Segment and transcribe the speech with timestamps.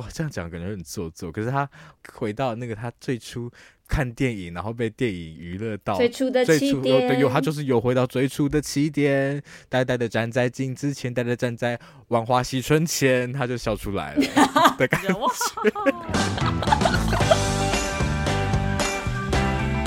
[0.00, 1.30] 哇，这样讲感觉很做作。
[1.30, 1.68] 可是他
[2.14, 3.50] 回到那个他最初
[3.86, 11.78] 看电影，然后被电影娱乐到最初的起点，对，有他就是有回到最初的起点，呆呆的站在镜子前，呆呆站在
[12.08, 14.22] 万花溪春前，他就笑出来了
[14.78, 15.14] 的感觉。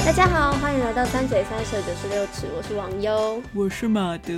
[0.06, 4.34] 大家好，欢迎来到三嘴三舌九十六尺，我是王优，我是马德，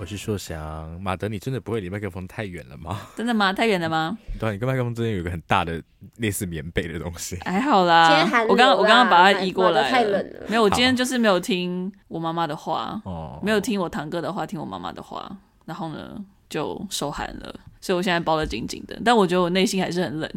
[0.00, 0.98] 我是硕翔。
[0.98, 3.02] 马德，你真的不会离麦克风太远了吗？
[3.14, 3.52] 真的吗？
[3.52, 4.16] 太远了吗？
[4.40, 5.80] 对，你跟麦克风之间有一个很大的
[6.16, 7.38] 类似棉被的东西。
[7.44, 10.46] 还好啦，今天寒我刚我刚刚把它移过来，太冷了。
[10.48, 15.30] 没有，我今天就是没有听我妈妈的话，哦，没有听我堂哥的话，听我妈妈的话，
[15.66, 16.16] 然后呢
[16.50, 17.54] 就受寒了。
[17.82, 20.30] 所以我现在包得紧紧的，但我觉得我内心还是很冷。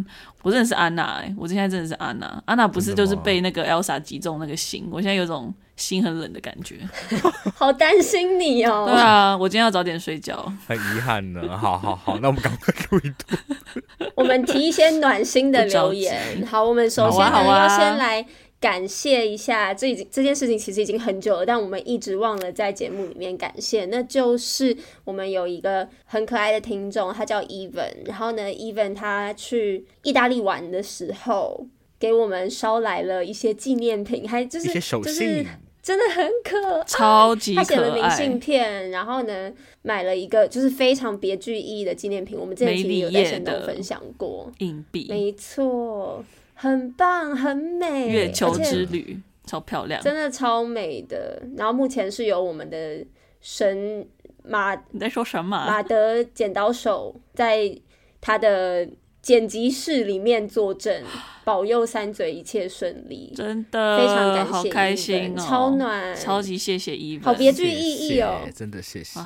[0.43, 2.41] 我真的是安娜哎，我现在真的是安娜。
[2.45, 6.77] 安娜不是就是被那个 Elsa 击中那个心，我现在有种心很冷的感觉。
[7.53, 8.85] 好担心你哦。
[8.89, 10.49] 对啊，我今天要早点睡觉。
[10.65, 11.57] 很遗憾呢。
[11.57, 13.37] 好好好，那我们赶快录一段。
[14.15, 16.47] 我们提一些暖心的留言。
[16.49, 18.25] 好，我们首先呢要先来。
[18.63, 23.83] 感谢一下，这已经这件事情其实已经很久了，但我们一直忘了在节目里面感谢。
[23.87, 31.67] 那就是我们有一个很可爱的听众，他叫 Even，然后呢，Even 他去意大利玩的时候，
[31.99, 35.45] 给我们捎来了一些纪念品，还就是就是
[35.81, 37.63] 真的很可爱，超级可爱。
[37.65, 42.39] 他写了明信片，然后呢，买了一个就是非常别具意义的纪念品。
[42.39, 46.23] 我们之前其实有在线动分享过硬币，没错。
[46.63, 51.43] 很棒，很美，月球之旅超漂亮，真的超美的。
[51.57, 53.05] 然后目前是由我们的
[53.41, 54.07] 神
[54.45, 55.65] 马，你在说什么？
[55.67, 57.77] 马德剪刀手在
[58.21, 58.87] 他的
[59.21, 61.03] 剪辑室里面坐镇，
[61.43, 63.33] 保佑三嘴一切顺利。
[63.35, 69.19] 真的非常感谢，好开心哦，超暖，超级谢谢伊文，好别具意义哦，真的谢谢，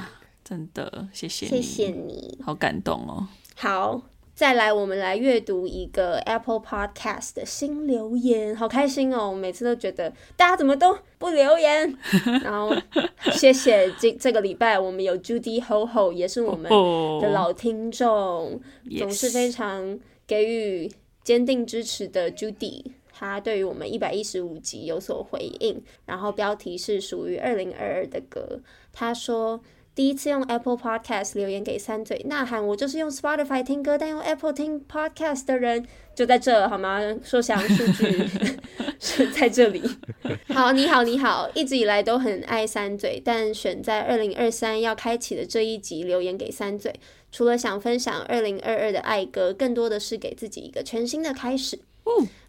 [0.43, 3.27] 真的谢谢，谢谢你，好感动哦。
[3.55, 4.01] 好。
[4.37, 9.31] 再来，我们来阅读一个 Apple Podcast 的新留言，好开心哦！
[9.31, 11.97] 我每次都觉得大家怎么都不留言，
[12.45, 12.71] 然后
[13.31, 16.69] 谢谢这这个礼拜我们有 Judy Ho Ho，也是我们
[17.19, 18.61] 的老听众，oh,
[18.99, 20.91] 总是非常给予
[21.23, 28.61] 坚定支持的 Judy，他对于我们一百一十五集有所回应，然后标题是属于二零二二的歌，
[28.93, 29.59] 他说。
[29.97, 37.01] 第一次用 Apple Podcast 留言给三嘴呐喊，我就是用 Spotify 听歌，但用 Apple 听 Podcast 的人就在这好吗？
[37.23, 38.29] 说详数据
[39.01, 39.81] 是在这里。
[40.49, 46.93] 好，你好，你好，一直以来都很爱三嘴，但选在二零二三要开启的这一集留言给三嘴，
[47.31, 51.79] 除了想分享二零二二的爱歌，更多的是给自己一个全新的开始。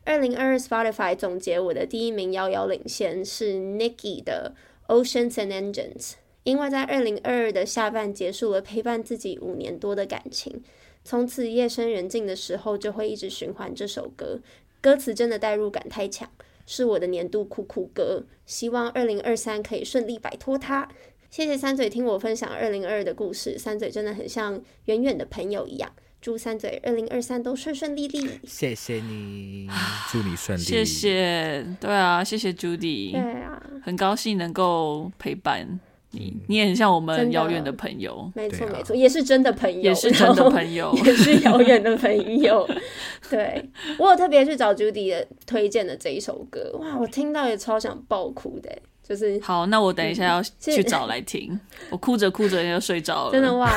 [0.04, 4.52] 二零二二 Spotify 总结我的第一名遥遥领先是 Nicki 的
[4.88, 6.12] Oceans and Engines。
[6.48, 10.62] 因为在二零二二的下半结束了陪伴自己五年多的感情，
[11.04, 14.40] 从此夜深人静的时候就会一直循环这首歌，
[14.80, 16.26] 歌词真的代入感太强，
[16.64, 18.24] 是我的年度酷酷歌。
[18.46, 20.88] 希望二零二三可以顺利摆脱它。
[21.28, 25.92] 谢谢三嘴听我分享二零二二的故事，三嘴真的很像远远的朋友一样。
[26.22, 28.26] 祝三嘴二零二三都顺顺利利。
[28.44, 29.68] 谢谢你，
[30.10, 30.62] 祝你顺利。
[30.62, 35.78] 谢谢，对啊，谢谢 Judy，对啊，很高兴能够陪伴。
[36.10, 42.66] 你你也很像我们遥远的朋友，没错没错，也是真的朋友，也是真的朋友， 也是遥远的朋友。
[43.28, 48.70] 对，我有特别去找 Judy 的推荐的这一首歌，哇，我听到也超想爆哭的，
[49.06, 51.60] 就是好，那我等一下要去找来听，
[51.90, 53.70] 我哭着哭着就睡着了，真的哇，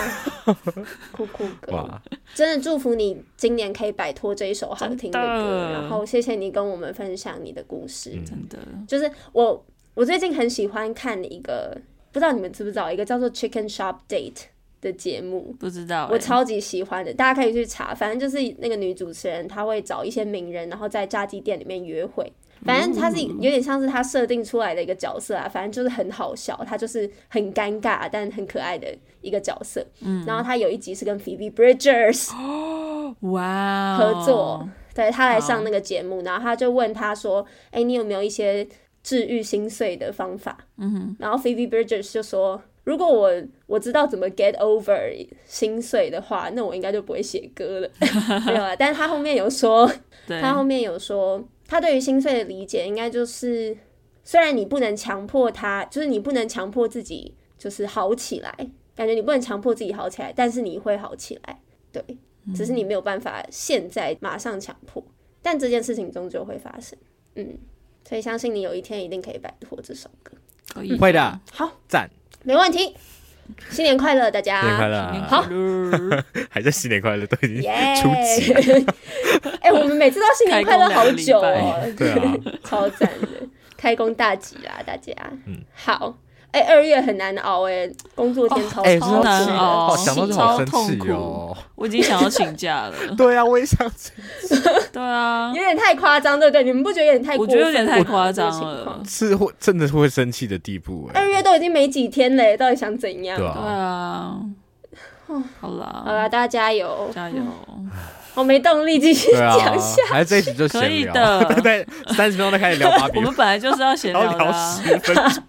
[1.11, 1.85] 哭哭歌，
[2.33, 9.65] 真的祝福你今年可以摆脱这一首好听的歌，然后谢谢你跟我们分享你的故事，真的，就是我
[9.95, 11.77] 我最近很喜欢看一个。
[12.11, 14.43] 不知道你们知不知道一个叫做 Chicken Shop Date
[14.81, 15.55] 的节目？
[15.59, 17.93] 不知道、欸，我超级喜欢的，大家可以去查。
[17.93, 22.31] 反正就是那个女主持人，她会找一些名人，然后在炸鸡店里面约会。
[22.65, 28.87] 反正她是有点像是她设定出来的一个角色啊，反正就是很好笑，她就是很尴尬但很可爱的
[29.21, 29.85] 一个角色。
[30.01, 32.29] 嗯，然后她有一集是跟 Phoebe Bridgers
[33.31, 38.67] 哇合作，对，她来上那个节目，然后他就问她说：“哎、欸，你有没有一些？”
[39.03, 43.31] 治愈心碎的方法，嗯哼，然后 Phoebe Bridgers 就说：“如果我
[43.65, 47.89] 我知道怎么 get over 心碎的话，那我应该就不会写歌了。
[48.45, 49.91] ”没有啊，但是他后面有说，
[50.27, 53.75] 他后面有说，他对于心碎的理解应该就是，
[54.23, 58.55] 虽然你不能强迫他，就是你不能强迫自己就是好起来，
[58.95, 61.59] 感觉你不能强迫自己好起来，但是你会好起来，
[61.91, 62.03] 对，
[62.53, 65.03] 只是你没有办法现在马上强迫，
[65.41, 66.97] 但这件事情终究会发生，
[67.33, 67.57] 嗯。
[68.11, 70.33] 所以相信你有一天一定可以摆脱这首歌，
[70.73, 71.39] 可以会的。
[71.53, 72.09] 好，赞，
[72.43, 72.93] 没问题。
[73.69, 74.59] 新年快乐，大家！
[74.59, 75.13] 新年快乐！
[75.29, 75.45] 好，
[76.51, 77.71] 还在新年快乐，都已经耶？
[79.61, 82.35] 哎，我们每次都新年快乐好久哦，对啊，
[82.65, 83.27] 超赞的，
[83.77, 85.13] 开工大吉啦，大家！
[85.45, 86.17] 嗯，好。
[86.51, 91.55] 哎，二月很难熬哎，工作天超超难熬，想到就好生气哦。
[91.75, 92.93] 我已经想要请假了。
[93.17, 94.13] 对啊，我也想请。
[94.91, 96.63] 对啊，有点太夸张，对不对？
[96.63, 97.37] 你们不觉得有点太？
[97.37, 101.21] 我觉得有点太夸张了，是会真的是会生气的地步哎。
[101.21, 103.37] 二月都已经没几天了，到底想怎样？
[103.37, 104.37] 对啊。
[105.61, 107.37] 好啦，好啦，大家加油，加油。
[108.33, 110.89] 我没动力继续讲下，还是这一集就闲聊。
[110.89, 111.85] 可以的， 对，
[112.15, 113.17] 三十分钟再开始聊芭比。
[113.17, 114.53] 我们本来就是要闲聊的。
[114.53, 115.43] 十分钟。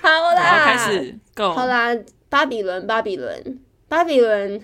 [0.00, 1.52] 好啦，开始，Go。
[1.52, 1.96] 好啦，
[2.28, 3.58] 巴比伦，巴比伦，
[3.88, 4.60] 巴比伦，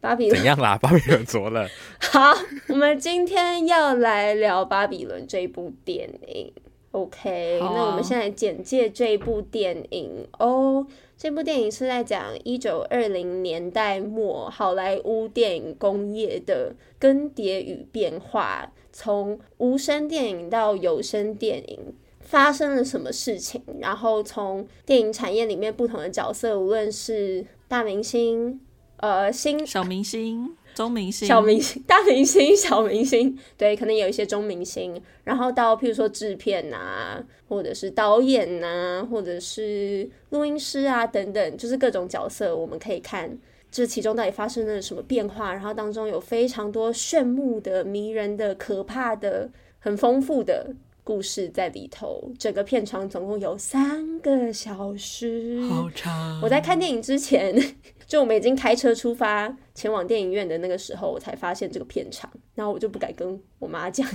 [0.00, 0.76] 巴比伦，怎样啦？
[0.82, 1.68] 巴比伦怎么了？
[2.00, 2.34] 好，
[2.68, 6.52] 我们今天要来聊《巴比伦》这部电影。
[6.90, 10.84] OK，啊、那我们现在简介这部电影哦。
[11.22, 28.60] 这部电影是在讲一九二零年代末好莱坞电影工业的更迭与变化，从无声电影到有声电影发生了什么事情，然后从电影产业里面不同的角色，无论是大明星、
[28.96, 30.56] 呃新小明星。
[30.74, 43.38] 中明星、小明星、 大明星、小明星，对，可能有一些中明星，然后到譬如说制片啊，或者是导演啊，或者是录音师啊等等，就是各种角色，我们可以看
[43.70, 50.74] 这其中到底发生了什么变化，然后当中有非常多炫目的、迷人的、可怕的、很丰富的
[51.04, 52.30] 故事在里头。
[52.38, 56.40] 整个片长总共有三个小时，好长。
[56.42, 57.76] 我在看电影之前。
[58.12, 64.06] 就我们已经开车出发前往电影院的那个时候，我才发现这个片场，然后我就不敢跟我妈讲。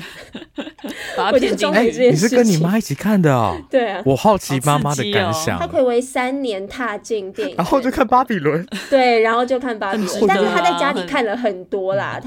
[1.33, 3.59] 我就终于这件事情，欸，你是跟你妈一起看的哦？
[3.71, 5.57] 对啊，我好奇妈妈的感想。
[5.57, 8.63] 她睽违三年踏进电影，然后就看巴比伦。
[8.87, 12.21] 对，然后就看巴比伦，但是她在家里看了很多啦。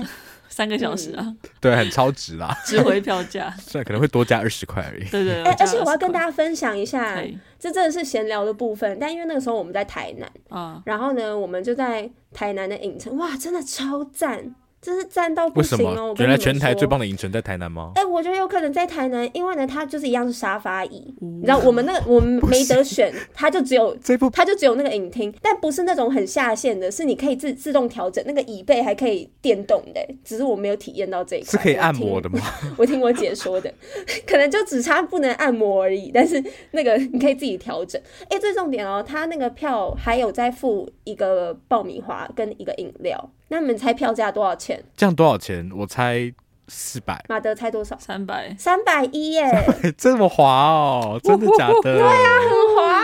[0.60, 5.04] 三个小时啊， 对，很超值啦，值回票价， 虽然可能会多加二十块而已。
[5.08, 7.18] 对对，哎，而且我要跟大家分享一下，
[7.58, 8.98] 这真的是闲聊的部分。
[9.00, 14.54] 但因为那个时候我们在台南，啊，然后呢，我们就在台南的影城，哇，真的超赞。
[14.82, 16.14] 真是赞到不行哦！
[16.18, 17.92] 原来全台最棒的影城在台南吗？
[17.96, 31.50] 哎、欸，我觉得有可能在台南，因为呢，它就是一样是沙发椅，嗯、你知道，我们那个 我们没得选，它就只有这部，它就只有那个影厅，但不是那种很下线的，是你可以自自动调整，那个椅背还可以电动的，只是我没有体验到这一块。
[31.50, 32.40] 是可以按摩的吗？
[32.78, 33.70] 我听 我姐说的，
[34.26, 38.00] 可能就只差不能按摩而已，但是那个你可以自己调整。
[38.22, 43.30] 哎、欸，最重点哦，它那个票还有再付一个爆米花跟一个饮料。
[43.52, 44.82] 那你们猜票价多少钱？
[44.96, 45.68] 这样多少钱？
[45.76, 46.32] 我猜
[46.68, 47.20] 四百。
[47.28, 47.98] 马德猜多少？
[47.98, 48.54] 三百。
[48.56, 49.42] 三百一耶！
[49.98, 51.80] 这么滑哦，真的假的？
[51.82, 53.00] 对啊，很滑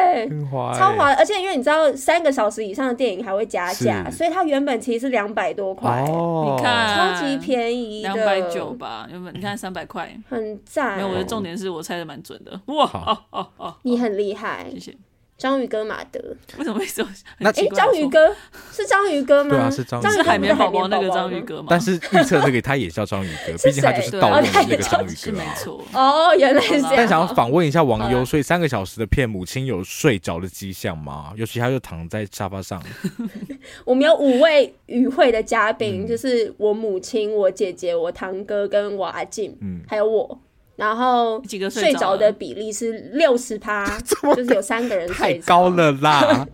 [0.00, 1.12] 哎，很滑，超滑！
[1.12, 5.90] 而且因为你知道，三个小时以上的电影还会加价，所以它原本其实是两百多块。
[6.08, 9.06] 哦，你看，超级便宜，两百九吧？
[9.10, 10.96] 原本你看三百块，很赞。
[10.96, 12.58] 没有，我的重点是我猜的蛮准的。
[12.66, 14.96] 哇哦哦哦，你很厉害，谢谢。
[15.40, 16.20] 章鱼哥马德，
[16.58, 17.02] 为什么会说？
[17.38, 18.36] 那哎，章鱼哥
[18.70, 19.48] 是章鱼哥吗？
[19.48, 20.06] 对啊，是章鱼。
[20.10, 21.68] 是海绵宝宝那个章鱼哥吗？
[21.70, 25.82] 但是预测那个他也叫章鱼哥，毕竟他就是盗墓那个章鱼哥，没错。
[25.94, 26.92] 哦，原来是这样。
[26.94, 31.32] 但想要访问一下王优，所以三个小时的片，母亲有睡着的迹象吗？
[31.36, 32.82] 尤其他就躺在沙发上。
[33.86, 40.38] 我们有五位与会的嘉宾，就是我母亲、我姐姐、我堂哥跟我阿静，嗯，还有我。
[40.80, 43.86] 然后睡着的比例是六十趴，
[44.34, 45.22] 就是有三个人睡着。
[45.22, 46.48] 太高了啦！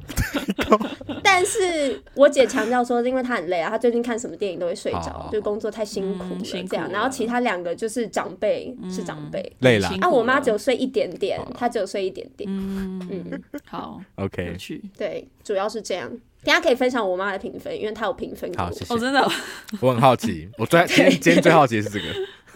[1.23, 6.91] 但是我姐强调说，因为她很累啊，她最近看什么电影都会睡着，就工作太辛苦了这样。
[6.91, 9.89] 然后其他两个就是长辈，是长辈累了。
[10.01, 12.51] 啊，我妈只有睡一点点，她只有睡一点点。
[12.53, 14.57] 嗯嗯，好，OK，
[14.99, 16.11] 对，主要是这样。
[16.43, 18.53] 大家可以分享我妈的评分，因为她有评分。
[18.57, 18.93] 好，谢谢。
[18.93, 19.31] 哦，真的，
[19.81, 22.07] 我很好奇，我最今天今天最好奇是这个。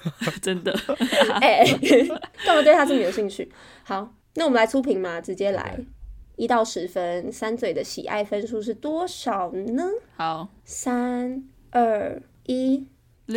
[0.40, 0.72] 真的，
[1.40, 2.04] 哎、欸，
[2.44, 3.50] 干嘛对他这么有兴趣？
[3.84, 5.78] 好，那我们来出评嘛，直接来，
[6.36, 9.84] 一到十分，三嘴的喜爱分数是多少呢？
[10.16, 12.86] 好，三二一，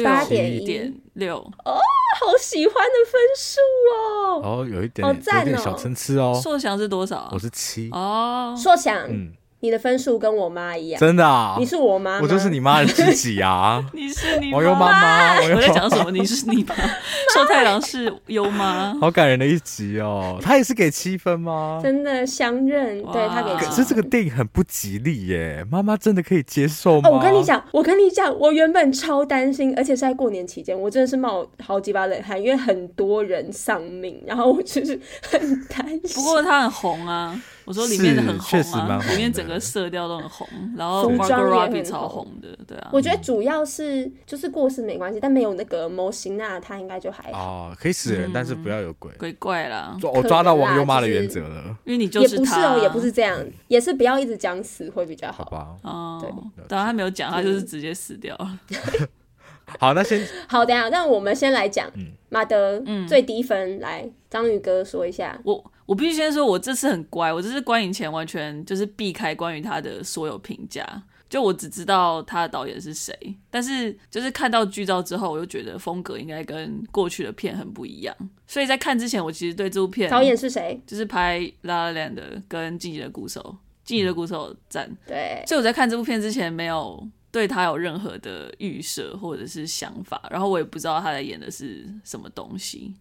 [0.03, 1.01] 八点一。
[1.13, 1.38] 六。
[1.38, 1.79] 哦，
[2.20, 3.60] 好喜欢的分数
[3.93, 6.39] 哦，哦，有一点，好赞哦，有点小参差哦。
[6.41, 7.29] 硕翔是多少？
[7.32, 7.89] 我是七。
[7.91, 9.32] 哦，硕翔，嗯。
[9.63, 11.55] 你的分数跟我妈一样，真的啊？
[11.58, 13.82] 你是我妈，我就是你妈的知己啊！
[13.96, 16.12] 你是你我优妈妈，我在讲什么？
[16.12, 16.75] 你是你妈，
[17.34, 20.38] 寿太郎是优妈，好感人的一集哦。
[20.41, 21.79] 他也是给七分吗？
[21.82, 23.70] 真的相认，对他给七分。
[23.70, 27.08] 可是这个电影很不吉利耶，妈妈真的可以接受吗？
[27.10, 35.00] 哦，我跟你讲，我跟你讲，我原本超担心，而且是在过年期间，我真的是冒好几把冷汗，因为很多人丧命，然后我就是
[35.32, 36.22] 很担心。
[36.22, 37.41] 不过他很红啊。
[37.65, 42.89] 我说里面的很红啊，里面整个色调都很红，然后 Margot Robbie 超红的，对啊。
[42.91, 47.39] 我觉得主要是就是过世没关系，但没有那个模型那，他应该就还好。
[47.39, 49.12] 哦，可以死人，但是不要有鬼。
[49.17, 55.46] 鬼怪啦，我抓到王优妈的原则了，因为你就是也不是哦，也不是这样，也是不要一直讲死会比较好。
[55.46, 58.60] 好吧，哦，对，当然他没有讲，他就是直接死掉了。
[59.79, 61.89] 好，那先 好，等下，那我们先来讲
[62.29, 65.63] 马德最低分，来章鱼哥说一下我。
[65.85, 73.13] 我必须先说，我这次很乖，我这次观影前完全就是避开关于他的所有评价，就我只知道他的导演是谁，
[73.49, 78.15] 但是就是看到剧照之后，我就觉得风格应该跟过去的片很不一样，
[78.47, 82.15] 所以在看之前，我其实对这部片导演是谁，就是拍《La La Land》
[82.47, 83.41] 跟《进击的鼓手》，
[83.83, 92.95] 《进击的鼓手》赞，对，所以我在看这部片之前没有对他有任何的预设或者是想法，然后我也不知道他在演的是什么东西。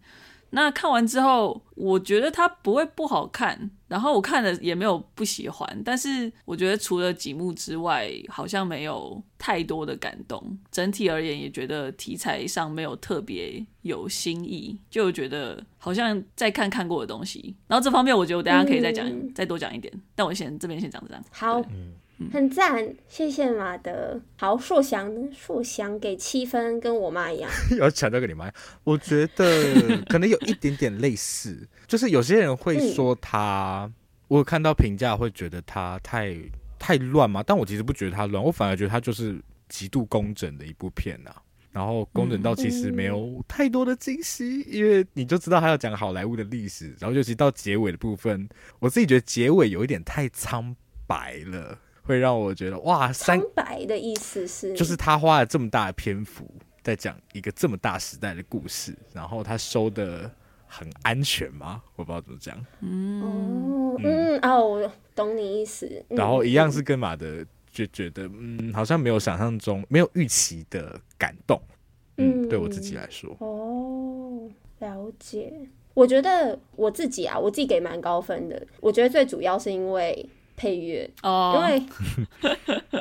[0.55, 10.55] 那看完之后，我觉得它不会不好看，然后我看了也没有不喜欢，但是我觉得除了几幕之外，好像没有太多的感动。
[10.71, 17.55] 整体而言，也觉得题材上没有特别有新意，就觉得好像在看看过的东西。
[17.67, 19.91] 然后这方面，我觉得我等下可以再讲，嗯、再多讲一点。
[20.13, 21.23] 但我先这边先讲这样。
[21.31, 21.63] 好。
[22.31, 24.21] 很赞，谢谢马德。
[24.37, 25.29] 好，硕翔呢？
[25.35, 27.49] 硕翔给七分，跟我妈一样。
[27.77, 28.51] 要强调跟你妈，
[28.83, 33.93] 我觉得 可能有一点点类似，就是有些人会说他，嗯、
[34.29, 36.37] 我有看到评价会觉得他太
[36.79, 41.41] 太乱嘛，但我其实不觉得他乱，我反而觉得他就是极度工整的一部片呐、啊。
[41.71, 48.47] 然后工整到其实没有太多的惊喜，嗯、因为你就知道他要讲好莱坞的历史，然后尤其到结尾的部分，
[48.79, 50.73] 我自己觉得结尾有一点太苍
[51.07, 51.79] 白了。
[52.03, 56.45] 会让我觉得哇，三白的意思是，就是他花了这么大的篇幅
[56.81, 60.29] 在讲一个这么大时代的故事，然后他收的
[60.67, 61.81] 很安全吗？
[61.95, 62.65] 我不知道怎么讲。
[62.81, 66.03] 嗯哦嗯哦，我懂你意思。
[66.09, 71.61] 然后一样是跟马德就觉得嗯，好像没有想象中没有预期的感动。
[72.17, 73.35] 嗯，对我自己来说。
[73.39, 75.53] 哦，了解。
[75.93, 78.67] 我觉得我自己啊，我自己给蛮高分的。
[78.81, 80.29] 我觉得最主要是因为。
[80.63, 81.83] 配乐哦，因为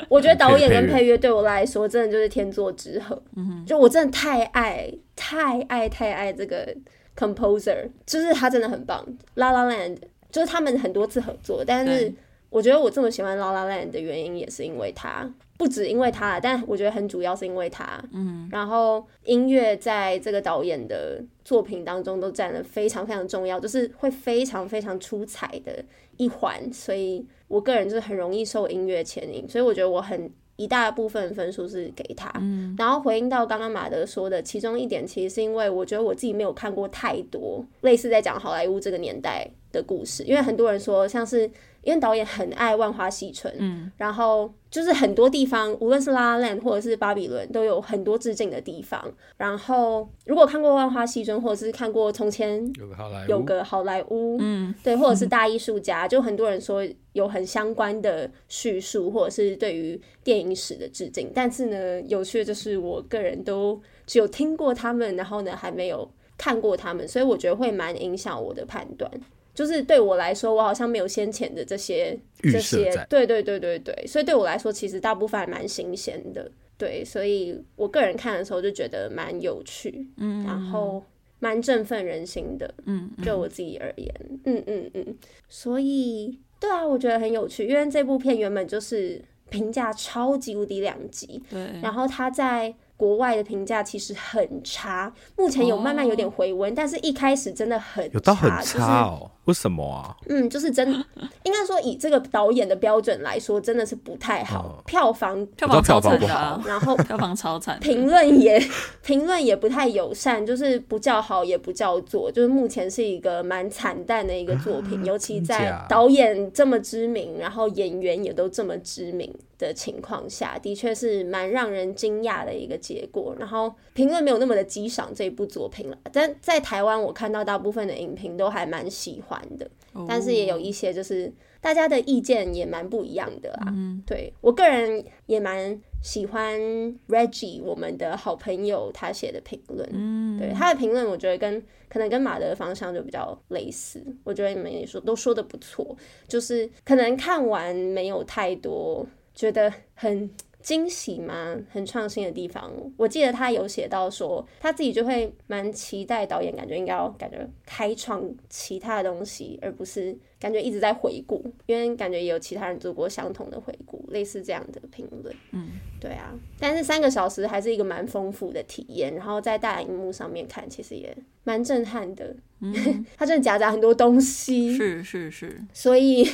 [0.08, 3.22] 我觉得导演跟配乐对我来说真的就是天作之合。
[3.64, 6.74] 就我真的太爱、太爱、太爱这个
[7.16, 9.06] composer，就是他真的很棒。
[9.34, 9.98] La La Land
[10.32, 12.12] 就是他们很多次合作，但是
[12.50, 18.02] 我觉得我这么喜欢 La La Land 的原因也是因为他，不止因为他，但我觉得很主要是因为他。
[18.12, 25.84] 嗯，然后音乐在这个导演的作品当中都占了非常非常重要，就是会非常非常出彩的
[26.22, 27.26] 一环，所以。
[27.48, 32.32] 我个人就是很容易受音乐牵引，所以我觉得我很一大部分分数是给他。
[32.40, 41.50] 嗯，然后回应到刚刚马德说的，其中一点其实是因为我觉得我自己没有看过太多类似在讲好莱坞这个年代的故事，因为很多人说像是。
[41.82, 49.02] 因为导演很爱万花嬉春，嗯，然后就是很多地方，无论是拉拉 land 或者是巴比伦，都有很多致敬的地方。
[49.36, 61.30] 然后如果看过万花嬉春，或者是看过从前有个好莱坞，有个好莱坞，嗯，对，或者是大艺术家，就很多人说有很相关的叙述，或者是对于电影史的致敬。
[61.34, 66.08] 但是呢，有趣的就是我个人都只有听过他们，然后呢还没有
[66.38, 69.10] 看过他们，所以我觉得会蛮影响我的判断。
[69.54, 81.02] 就是对我来说，我好像没有先前的这些这些，对对对对对，所以对我来说，其实大部分还蛮新鲜的，对，所以我个人看的时候就觉得蛮有趣，嗯，然后
[81.38, 85.16] 蛮振奋人心的，嗯，就我自己而言，嗯嗯嗯，
[85.48, 92.74] 所以对啊，我觉得很有趣，因为这部片原本就是评价超级无敌两极，对，然后他在。
[93.02, 99.18] 国外的评价其实很差，目前有慢慢有点回温，哦、但是一开始真的很差，有到很差哦？
[99.18, 100.16] 就是、为什么啊？
[100.28, 100.88] 嗯，就是真，
[101.42, 106.28] 应该说以这个导演的标准来说，真的是不太好，哦、票房票房超惨的，
[106.64, 108.64] 然后 票房超惨，评论也
[109.02, 123.34] 评论也不太友善，就是不叫好也不叫座，就是目前是一个蛮惨淡的一个作品，啊、尤其在导演这么知名，然后演员也都这么知名的情况下，的确是蛮让人惊讶的一个结果。
[123.38, 129.70] 然后评论没有那么的激赏这一部作品了，但在台湾我看到大部分的影评都还蛮喜欢的，
[130.08, 133.68] 但是也有一些就是大家的意见也蛮不一样的啊。
[133.68, 136.60] 嗯、对我个人也蛮喜欢
[137.08, 150.30] Reggie 我们的好朋友他写的评论，嗯，对他的评论我觉得跟可能跟马德的方向就比较类似，我觉得你们也说都说的不错，就是可能看完没有太多觉得很。
[150.62, 151.56] 惊喜嘛？
[151.72, 165.34] 很创新的地方，我记得他有写到说，他自己就会蛮期待导演，感觉应该要感觉开创其他的东西，而不是感觉一直在回顾，因为感觉也有其他人做过相同的回顾，类似这样的评论。
[165.50, 165.66] 嗯，
[166.00, 171.12] 对啊，但是三个小时还是一个蛮丰富的体验，然后在大荧幕上面看，其实也
[171.42, 172.36] 蛮震撼的。
[172.60, 172.72] 嗯，
[173.18, 176.24] 他真的夹杂很多东西，是是是，所以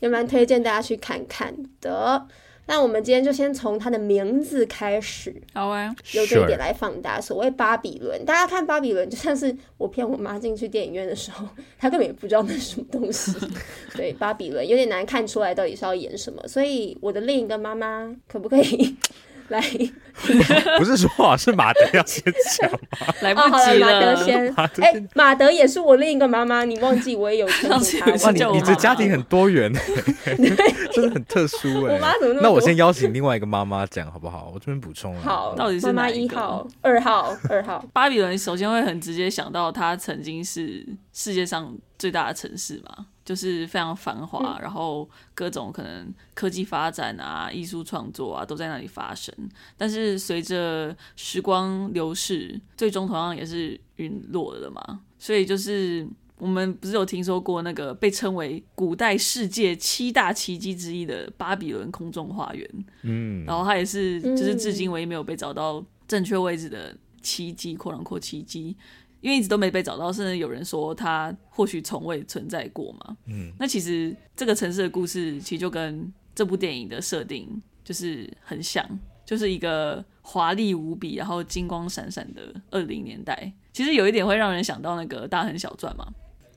[0.00, 2.26] 也蛮推荐大家去看看的。
[2.66, 7.20] 那我们今天就先从它的名字开始，好啊，由这一点来放大。
[7.20, 13.32] 所谓巴比伦，大家看巴比伦，就像是我骗我妈进去电影院的时候，她根本也不知道那是什么东西。
[13.96, 18.94] 对，巴比伦有点难看出来到底是要演什么，所以我的另一个妈妈可不可以？
[19.50, 19.60] 来，
[20.78, 22.22] 不是说好，是马德要先
[22.58, 22.78] 讲吗？
[23.20, 24.54] 来不及了，马德先。
[24.82, 29.72] 哎、欸，马德也是我另一个妈妈，你忘记我也有称呼你你这家庭很多元，
[30.92, 31.94] 真的很特殊哎。
[31.94, 32.40] 我妈怎么那么？
[32.42, 34.50] 那我先邀请另外一个妈妈讲好不好？
[34.54, 35.14] 我这边补充。
[35.20, 37.84] 好，到底是妈妈一号、二号、二号。
[37.92, 43.06] 巴比伦首先会很直接想到，它曾经是世界上最大的城市嘛。
[43.30, 49.32] 就是非常繁华，然后各种可能科技发展啊、艺术创作啊都在那里发生。
[49.76, 55.02] 但是随着时光流逝，最终同样也是陨落了嘛。
[55.16, 56.04] 所以就是
[56.38, 62.68] 我们不是有听说过那个被称为古代世界七大奇迹之一的巴比伦空中花园？
[63.02, 68.76] 嗯，然后它也是就是至今唯一没有被找到正确位置的奇迹，扩张扩奇迹。
[69.20, 73.16] 因为一直都没被找到，甚至有人说它或许从未存在过嘛。
[73.26, 78.82] 嗯，那其实这个城市的故事其实就跟这部电影的设定就是很像，
[79.26, 83.52] 就是一个华丽无比，然后金光闪闪的二零年代。
[83.72, 86.06] 其实有一点会让人想到那个《大亨小传》嘛，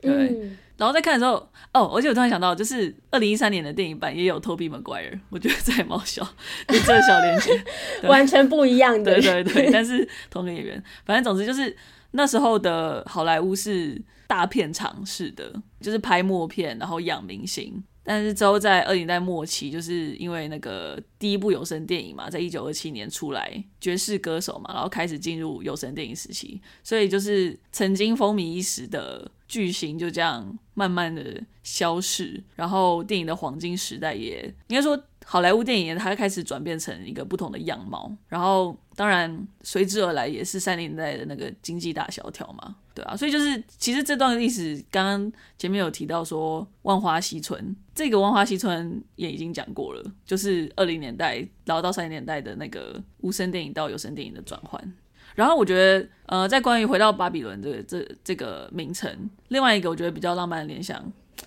[0.01, 0.12] 对。
[0.29, 1.36] 嗯、然后在看的时候，
[1.74, 6.24] 哦，而且我突然想到，就是二零一三年的电影版也有 Tobey Maguire，我觉得这还蛮小，
[6.67, 7.63] 就这个小连接，
[8.08, 11.75] 完全不一样的，对对对，但是同个演员，反正总之就是。
[12.15, 17.84] 那时候的好莱坞是大片场式的，就是拍默片，然后养明星。
[18.05, 26.62] 但是之后在二零代末期，就是因为那个第一部有声电影嘛，在一九二七年出来《爵士歌手》嘛，然后开始进入有声电影时期。
[26.84, 35.02] 所以就是曾经风靡一时的巨星就这样慢慢的消逝，然后电影的黄金时代也应该说。
[35.25, 54.93] 好莱坞电影它开始转变成一个不同的样貌，然后当然随之而来也是三零年代的那个经济大萧条嘛，对啊，所以就是其实这段历史刚刚前面有提到说万花西村，这个万花西村也已经讲过了，就是二零年代然后到三零年代的那个无声电影到有声电影的转换。
[55.36, 59.09] 然后我觉得呃，在关于回到巴比伦这个这这个名称，
[59.47, 61.03] 另外一个我觉得比较浪漫的联想，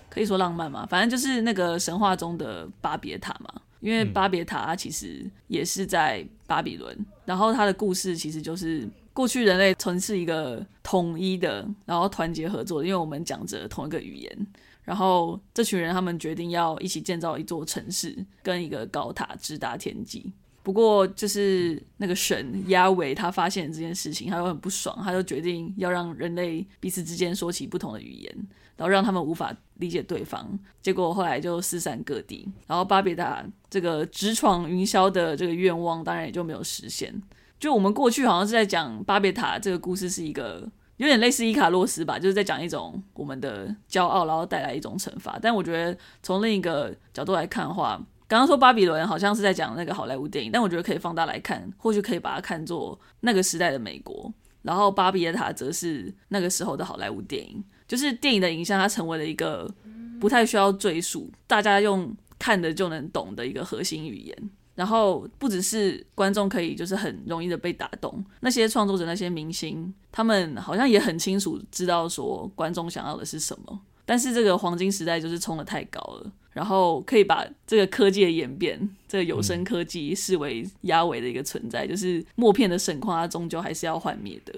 [0.09, 3.61] 可以说浪漫嘛，反正就是那个神话中的巴别塔嘛。
[3.79, 14.47] 因为巴别塔其实也是在巴比伦，然后它的故事其实就是过去人类曾是一个统一的，然后团结合作，因为我们讲着同一个语言，
[14.83, 20.31] 然后这群人他们决定要一起建造一座城市跟一个高塔直达天际。
[20.63, 28.47] 不过就是那个神亚维他发现这件事情，他又很不爽，他就决定要让人类彼此之间说起不同的语言。
[28.77, 30.47] 然后让他们无法理解对方，
[30.81, 32.47] 结果后来就四散各地。
[32.67, 37.21] 然后巴别塔这个直闯云霄的这个愿望，当然也就没有实现。
[37.59, 45.39] 就我们过去好像是在讲巴别塔这个故事是一个有点类似伊卡洛斯吧，就是在讲一种我们的骄傲，然后带来一种惩罚。
[45.41, 54.31] 但我觉得从另一个角度来看的话，刚刚说巴比伦好像是在讲那个好莱坞电影，但我觉得可以放大来看，或许可以把它看作那个时代的美国。
[54.61, 57.63] 然后巴别塔则是那个时候的好莱坞电影。
[57.87, 59.71] 就是电影的影像，它成为了一个
[60.19, 64.49] 不太需要赘述，大家用看的就能懂的一个核心语言。
[64.75, 73.79] 然后不只是观众可以，就是很容易的被打动，那些创作者、那些明星，他们好像也很清楚知道说观众想要的是什么。
[74.05, 84.53] 但是这个黄金时代就是冲得太高了，然后可以把这个科技的演变，这个有声科技视为压尾的一个存在，就是默片的盛况，它终究还是要幻灭的。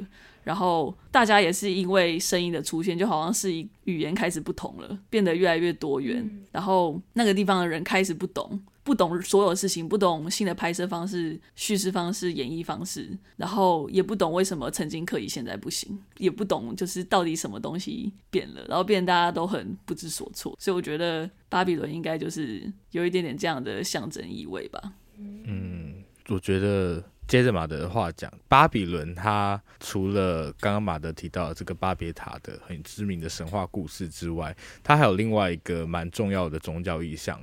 [0.50, 6.28] 然后大家也是因为声音的出现，就好像是语言开始不同了，变得越来越多元。
[6.28, 20.56] 嗯、然后那个地方的人开始不懂，不懂所有事情，不懂新的拍摄方式、叙事方式、演绎方式，然后也不懂为什么曾经可以，现在不行，也不懂就是到底什么东西变了，然后变大家都很不知所措。
[20.58, 24.94] 所以我觉得巴比伦应该就是有一点点这样的象征意味吧。
[25.16, 27.04] 嗯，我觉得。
[27.30, 37.40] 接着马德的话讲，巴比伦它除了刚刚马德提到的这个巴别塔的很知名的神话故事之外，它还有另外一个蛮重要的宗教意象，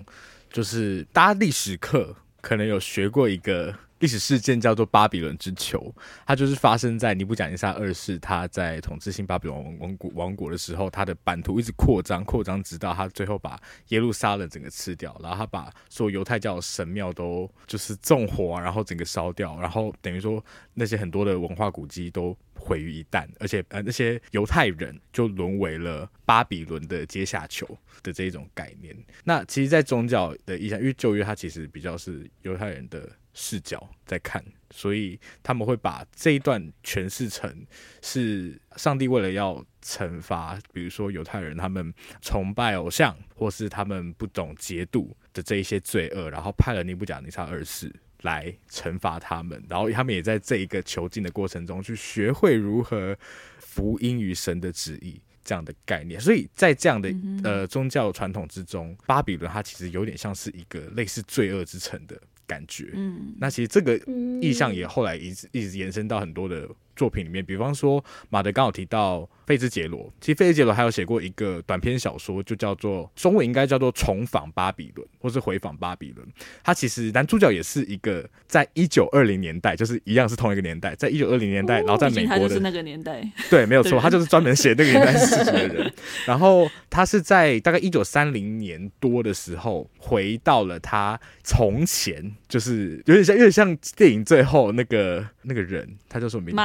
[0.51, 3.73] 就是大家历史课可能有学过一个。
[3.99, 5.95] 历史事件叫做巴比伦之囚，
[6.27, 27.67] 它就是发生在尼布甲尼撒二世他在统治新巴比伦王国王国的时候，他的版图一直扩张扩张，直到他最后把耶路撒冷整个吃掉，然后他把所有犹太教神庙都就是纵火，然后整个烧掉，然后等于说那些很多的文化古迹都毁于一旦，而且呃那些犹太人就沦为了巴比伦的阶下囚
[28.03, 28.95] 的这一种概念。
[29.25, 33.11] 那其实，在宗教的意象，因为旧约它其实比较是犹太人的。
[33.39, 37.67] 视角在看，所以他们会把这一段诠释成
[38.01, 53.15] 是上帝为了要惩罚，比如说犹太人他们崇拜偶像，或是他们不懂节度的这一些罪恶，然后派了尼布甲尼撒二世来惩罚他们，然后他们也在这一个囚禁的过程中去学会如何
[53.59, 56.19] 服膺于神的旨意这样的概念。
[56.19, 62.19] 所以在这样的呃宗教传统之中，巴比伦它其实有点像是一个类似罪恶之城的。
[62.47, 63.99] 感觉，嗯，那其实这个
[64.41, 76.27] 意向也后来一直一直延伸到很多的作品里面，比方说马德刚好提到费兹杰罗，其实费兹杰罗还有写过一个短篇小说，就叫做中文应该叫做《重访巴比伦》或是《回访巴比伦》。
[76.65, 85.93] 他其实男主角也是一个在一九二零年代，就是一样是同一个年代，在一九二零年代，然后在美国的是那个年代，对，没有错，他就是专门写那个年代事情的人。
[86.27, 96.57] 然后他是在大概一九三零年多的时候回到了他从前，就是有点像有点像电影最后那个那个人，他叫什么名字？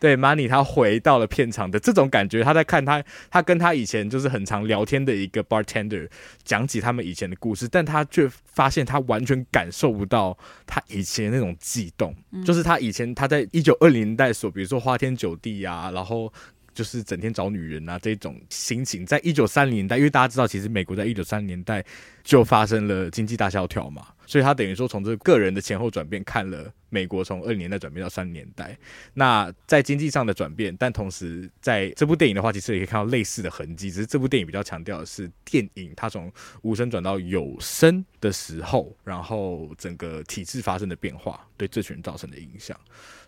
[0.00, 6.08] 对，Money 他回到了片场的这种感觉，他在看他，他跟他以前就是很常聊天的一个 bartender
[6.44, 16.32] 讲起他们以前的故事，但他却发现他完全感受不到他以前那种悸动，嗯、就是他以前他在一九二零年代所，比如说花天酒地啊，然后。
[16.74, 21.84] 就是整天找女人啊，这种心情，在一九三零年代，因为大家知道，其实美国在一九三零年代
[22.28, 28.76] 就发生了经济大萧条嘛，所以他等于说从这个个人的前后转变，看了美国从二零年代转变到三零年代。
[29.14, 42.78] 那在经济上的转变，但同时在这部电影的话，其实也可以看到类似的痕迹，只是这部电影比较强调的是电影它从无声转到有声的时候，然后整个体制发生的变化对这群人造成的影响。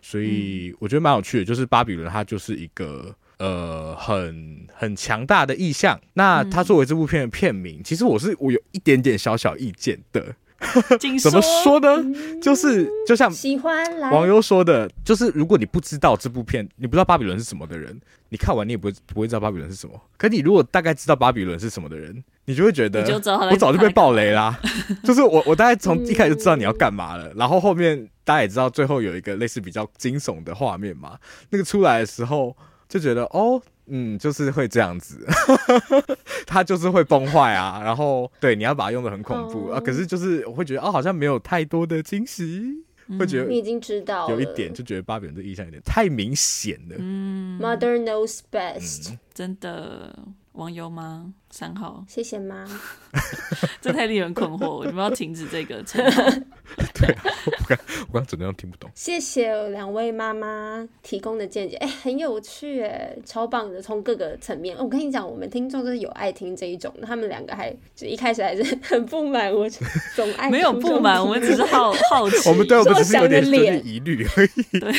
[0.03, 3.15] 所以我觉得蛮有趣的，就是巴比伦它就是一个。
[3.41, 5.99] 呃，很很强大的意象。
[6.13, 10.35] 那它作为这部片的片名，嗯、其实我是我有一点点点小小意见的。
[11.19, 11.89] 怎么说呢？
[11.97, 17.99] 嗯、就是就像喜欢网友说的，就是如果你不知道这部片，你不知道巴比伦是什么的人，
[18.29, 19.99] 你看完你也不会不会知道巴比伦是什么。
[20.17, 23.01] 可你如果大概知道巴比伦是什么的人，你就会觉得
[23.49, 24.59] 我早就被爆雷啦。
[25.03, 31.17] 就是我我大概从一开始就知道你要干嘛了，嗯、然后后面大家也知道最后有一个类似比较惊悚的画面嘛。
[31.49, 32.55] 那个出来的时候。
[32.91, 35.27] 就觉得哦，嗯，就是会这样子，
[36.47, 37.81] 它就是会崩坏啊。
[37.83, 39.77] 然后对，你要把它用的很恐怖、oh.
[39.77, 39.79] 啊。
[39.79, 46.95] 可是就是我会觉得哦，好像没有太多的惊喜，嗯、会觉得你已经知道有一点，就觉得巴比伦的意象有点太明显了。
[46.97, 50.17] 嗯，Mother knows best，、嗯、真的。
[50.53, 51.33] 网友吗？
[51.49, 52.65] 三号，谢谢妈。
[53.81, 56.23] 这太令人困惑， 我们要停止这个称号。
[56.93, 57.77] 对，我刚
[58.09, 58.89] 我刚怎么样听不懂？
[58.93, 64.75] 谢谢两位妈妈提供的见解，哎、欸，很有趣，哎，超棒的，从各个层面。
[64.77, 69.69] 我跟你讲，我们听众就是有爱听这一种，他们两个还就一开始还是很不满，我
[70.15, 74.79] 总爱没有不满，我们只是好好奇，我们对我们只是有点有点疑虑而已。
[74.79, 74.91] 对，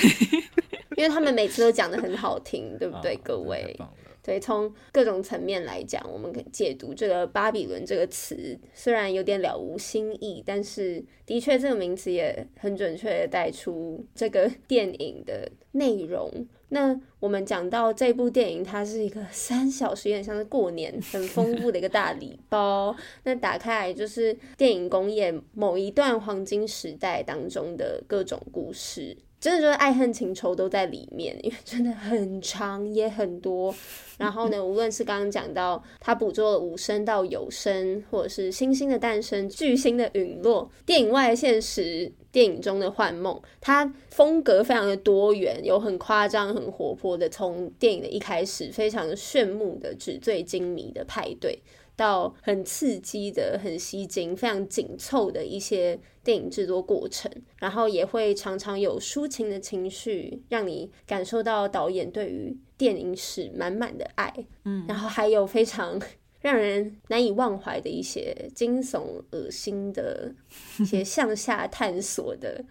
[0.96, 3.78] 因为他们每次都讲的很好听，对不对，各位？
[4.22, 16.30] 对，从各种层面来讲，我们可解读这个“巴比伦”这个词，虽然有点了无新意，但是的确这个名词也很准确的带出这个 电影的内容。
[16.68, 22.96] 那我们讲到这部电影，它是一个三小时，有点像是过年很丰富的一个大礼包。
[23.24, 29.16] 那打开来就是电影工业某一段黄金时代当中的各种故事。
[29.42, 33.74] 真的就是爱恨情仇都在里面， 因为真的很长也很多。
[34.16, 51.59] 然后呢， 无论是刚刚讲到他捕捉了无声到有声，或者是星星的诞生、巨星的陨落、电影外的现实、电影中的幻梦，它风格非常的多元，有很夸张、很活泼的，从电影的一开始非常炫目的纸醉金迷的派对。
[51.94, 64.32] 到很刺激的、很吸睛、非常紧凑的一些电影制作过程，然后也会常常有抒情的情绪，让你感受到导演对于电影史满满的爱。
[64.64, 66.00] 嗯，然后还有非常
[66.40, 70.35] 让人难以忘怀的一些惊悚、恶心的
[70.78, 72.64] 一些向下探索的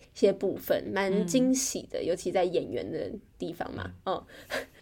[0.00, 3.92] 一些部分，蛮惊喜的，尤其在演员的地方嘛。
[4.04, 4.26] 哦。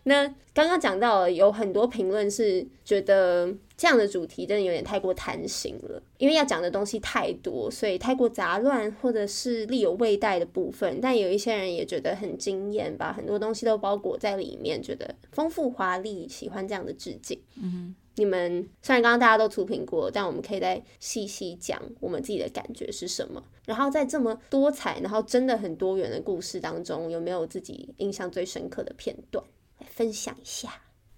[0.05, 11.01] 那刚刚讲到了，有很多评论是觉得这样的主题真的有点太过贪心了，因为要讲的东西太多，所以太过杂乱，或者是力有未逮的部分。
[11.01, 17.41] 但有一些人也觉得很惊艳，把很多东西都包裹在里面，觉得丰富华丽，喜欢这样的致敬。
[17.63, 23.43] 嗯，你们虽然刚刚大家都粗评过，但我们可以再细细讲我们自己的感觉是什么。
[23.65, 29.43] 然后在这么多彩，然后真的很多元的故事当中，有没有自己印象最深刻的片段？
[29.89, 30.69] 分享一下，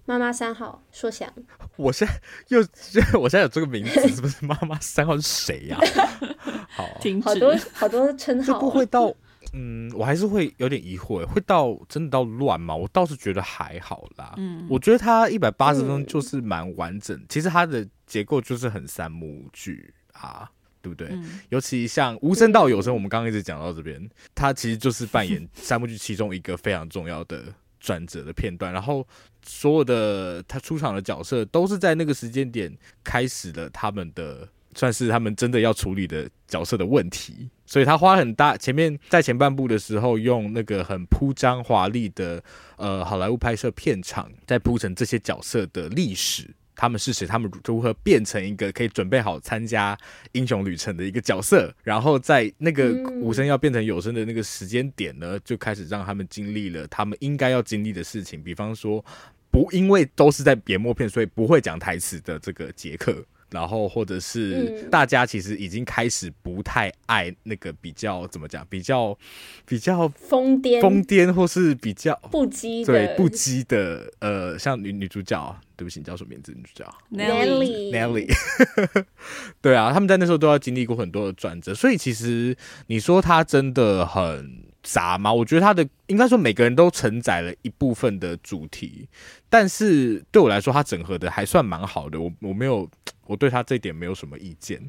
[0.06, 1.32] 妈妈三号说想，
[1.76, 2.14] 我现在
[2.48, 2.60] 又，
[3.18, 5.78] 我现在有这个名字，是不是妈妈三号是谁呀？
[6.68, 6.84] 好，
[7.22, 9.12] 好多好多称号，不会到，
[9.52, 12.74] 嗯，我还是会有点疑惑，会到真的到乱吗？
[12.74, 20.50] 我倒是觉得还好啦，嗯，我觉得它一百八十分钟就是蛮完整，嗯、其实它的结构就是很三幕剧啊，
[20.82, 21.08] 对不对？
[21.12, 27.44] 嗯、尤其像无声到有声，我们刚刚一直讲到这边，它其实就是扮演三幕剧其中一个非常重要的。
[27.84, 29.06] 转折的片段，然后
[29.44, 42.42] 所有的他出场的角色都是在那个时间点开始了他们的，算是他们真的要处理的角色的问题，所以他花很大前面在前半部的时候用那个很铺张华丽的
[42.78, 46.48] 呃好莱坞拍摄片场，在铺成这些角色的历史。
[46.76, 47.26] 他们是谁？
[47.26, 49.96] 他们如何变成一个可以准备好参加
[50.32, 51.72] 英雄旅程的一个角色？
[51.82, 58.42] 然后在那个无声要变成有声的那个时间点呢，就开始让他们经历了他们应该要经历的事情。
[58.42, 59.04] 比方说，
[59.50, 63.24] 不因为都是在演默片，所以不会讲台词的这个杰克。
[63.54, 69.16] 然后，或者是大家其实已经开始不太爱那个比较怎么讲，比较
[69.64, 76.52] 比较疯癫、疯癫，或是比较不羁，对不羁的呃，像女女主角，对不起，你叫什么名字？
[76.52, 78.28] 女主角 Nelly，Nelly，
[79.62, 82.56] 对啊，他们在那时候都要经历过很多的转折，所以其实
[82.88, 84.64] 你说他真的很。
[84.86, 85.32] 杂吗？
[85.32, 89.08] 我觉得他的应该说每个人都承载了一部分的主题，
[89.48, 92.20] 但是对我来说，他整合的还算蛮好的。
[92.20, 92.86] 我我没有，
[93.26, 94.80] 我对他这点没有什么意见。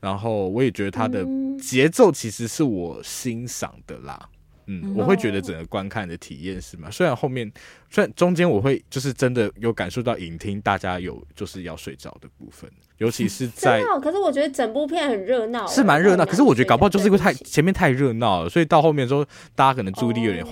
[0.00, 1.24] 然后我也觉得他的
[1.60, 4.28] 节奏其实是我欣赏的啦。
[4.66, 7.50] 嗯，我会觉得整个观看的体验是嘛，虽然后面
[7.90, 12.70] 虽然中间我会就是真的有感受到影厅大家有就是要睡着的部分。
[13.02, 16.24] 尤其是在， 可是我觉得整部片很热闹，是蛮热闹。
[16.24, 19.24] 可是我觉得搞不好就是因为太前面太热闹了，所以到后面之后，
[19.56, 20.46] 大家可能注意力有点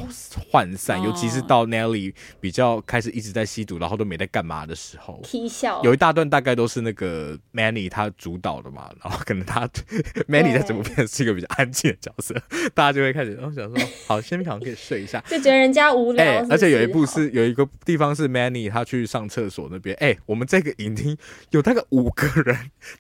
[0.53, 1.01] 涣散。
[1.01, 5.23] 尤其是到 Nelly 比较开始一直在吸毒，然后都没在干嘛的时候，
[5.85, 9.69] 有一大段大概都是那个 Manny 他主导的嘛，然后可能他
[10.29, 12.35] Manny 在整部片是一个比较安静的角色，
[12.75, 16.45] 大家就会开始然后想说，好，先好像可以睡一下，就觉得人家无聊。
[16.51, 21.17] 而且有一部是有一个地方是 Manny 他去上厕所那边，哎，我们这个影厅
[21.51, 22.40] 有大概五个。
[22.43, 22.57] 人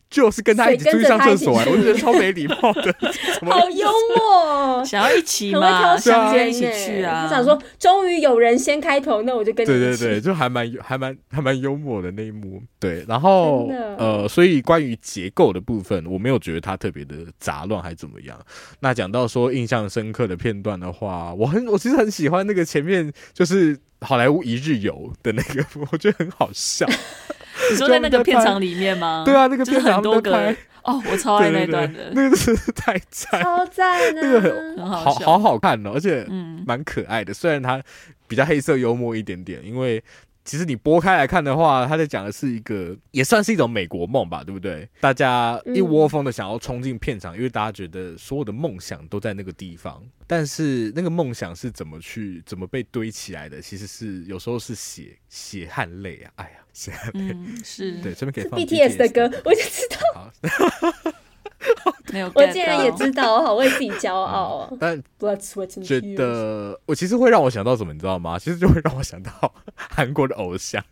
[0.08, 2.94] 就是跟他一起出去上厕所，我就觉得超没礼貌的。
[3.46, 5.96] 好幽默， 想要一起吗？
[5.96, 7.24] 想要一起去啊！
[7.24, 9.80] 我想说，终于有人先开头，那我就跟你一起。
[9.80, 12.62] 对对对， 就还蛮还蛮还蛮幽默的那一幕。
[12.78, 18.38] 对，然后呃，所以关于结构的部分，我没有觉得它特别的杂乱还怎么样。
[18.80, 26.86] 那讲到说印象深刻的片段的话，我很我其实很喜欢那个前面就是好莱坞一日游的那个，我觉得很好笑。
[27.70, 29.22] 你说在那个片场里面吗？
[29.26, 37.32] 对啊，那个片场很多个哦，我超爱那段的，那个是太赞，超赞的，那个很好好好看哦，而且嗯，蛮可爱的。
[37.32, 37.82] 虽然它
[38.26, 40.02] 比较黑色幽默一点点，因为。
[40.44, 44.88] 其实你拨开来看的话，他在讲的是一个，也算是一种美国梦吧，对不对？
[45.00, 50.02] 大家一窝蜂的想要冲进片场，嗯、因为大家觉得所有的梦想都在那个地方。
[50.26, 53.60] 但是那个梦想是怎么去、怎么被堆起来的？
[53.60, 56.32] 其实是有时候是血、血汗泪啊！
[56.36, 60.32] 哎呀，血汗泪、嗯、是对，这边可以放 BTS 的歌，我就知道。
[62.12, 64.70] 没有，我竟然也知道，我好为自己骄傲啊！
[64.80, 65.00] 但
[65.84, 68.38] 觉得我其实会让我想到什么，你知道吗？
[68.38, 69.30] 其实就会让我想到
[69.74, 70.82] 韩国的偶像，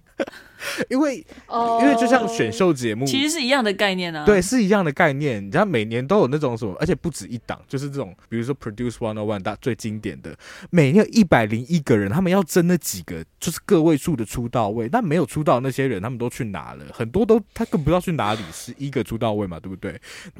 [0.91, 4.25] 因为、oh, 因为就像选秀节目，其实是一样的概念啊。
[4.25, 5.45] 对，是一样的概念。
[5.45, 10.37] 你知道每年都有那种什么，而且不止一档，就是这种，比如说 Produce One on One，大最经典的，
[10.71, 16.85] 每年有一百零一个人，他们要争那几个，就是个位数的出道位，但没有出道那些人，他们都去哪了？
[16.93, 19.93] 很多都他更不知道去哪里，是一个出道位嘛，对不对？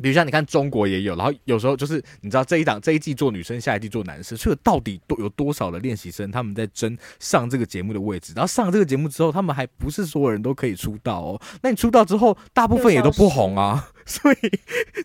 [0.03, 8.33] 比如像你看中国也有，然后有时候就是你知道这一档这一季做女生，下一季做男生，所以到底多有多少的练习生他们在争上这个节目的位置？
[8.35, 11.41] 然后上这个节目之后，他们还不是所有人都可以出道哦。
[11.63, 13.91] 那你出道之后，大部分也都不红啊。
[14.09, 14.37] 所以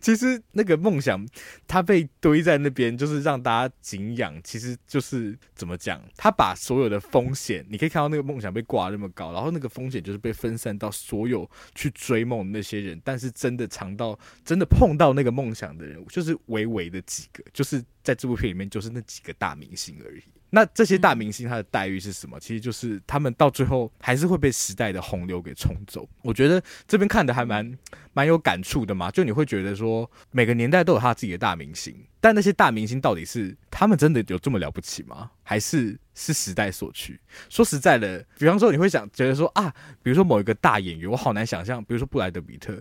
[0.02, 1.28] 其实那个梦想，
[1.68, 4.34] 它被堆在那边，就是让大家敬仰。
[4.46, 12.98] 其实就是怎么讲，他把所有的风险，你可以看到那个梦想被挂那么高，然后那个风险就是被分散到所有去追梦的那些人。
[13.04, 20.24] 但是真的尝到、真的碰到那个梦想的人，就是微微的几个，就是在这部片里面，就是那几个大明星而已。
[20.56, 22.39] 那这些大明星他的待遇是什么？
[22.39, 26.08] 其实就是他们到最后还是会被时代的洪流给冲走。
[26.22, 27.76] 我觉得这边看的还蛮
[28.13, 35.32] 蛮有感触的嘛，就你会觉得说每个年代都有他自己的大明星，但那些大明星到底是他们真的有这么了不起吗？
[35.42, 37.20] 还是是时代所趋？
[37.50, 42.80] 说实在的，比方说你会想觉得说啊，比如说某一个大演员，我好难想象，比如说布莱德比特，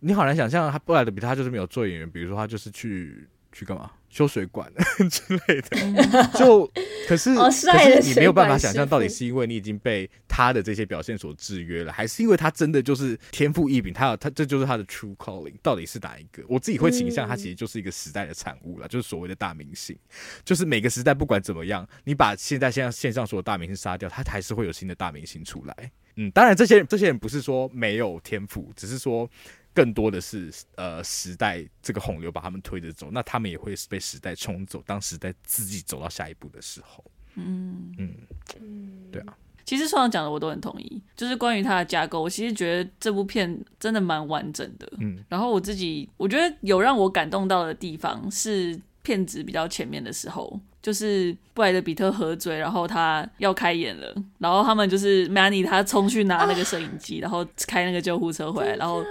[0.00, 3.90] 你好难想象他布莱德比特他就是没有做演员，比如说他就是去去干嘛？
[4.10, 4.70] 修水管
[5.10, 6.70] 之类的， 就
[7.08, 7.66] 可是可是
[8.02, 13.92] 你没有办法想象，到底是因为你已经被他的这些表现所制约了，还是因为他真的就是天赋异禀？
[13.92, 16.44] 他有他这就是他的 true calling，到底是哪一个？
[16.48, 19.98] 我自己会倾向他其实就是一个时代的产物了，就是所谓的大明星，
[20.44, 25.90] 就是每个时代不管怎么样，你把现在现在线上所有大明星杀掉，他还是会有新的大明星出来。
[26.14, 29.28] 嗯，当然这些这些人不是说没有天赋，只是说。
[29.74, 34.82] 更多的是呃时代这个洪流把他们推着走，那他们也会被时代冲走。
[34.86, 39.36] 当时代自己走到下一步的时候，嗯嗯对啊。
[39.64, 44.86] 其实创讲的我都很同意，就是关于它的架构，我其实觉得这部片真的蛮完整的。
[45.00, 59.02] 嗯，然后我自己我觉得有让我感动到的地方是片子比较前面的时候，就是布莱德比特喝醉，然后他要开演了，然后他们就是 Manny 他冲去拿那个摄影机，啊、然后开那个救护车回来，然后。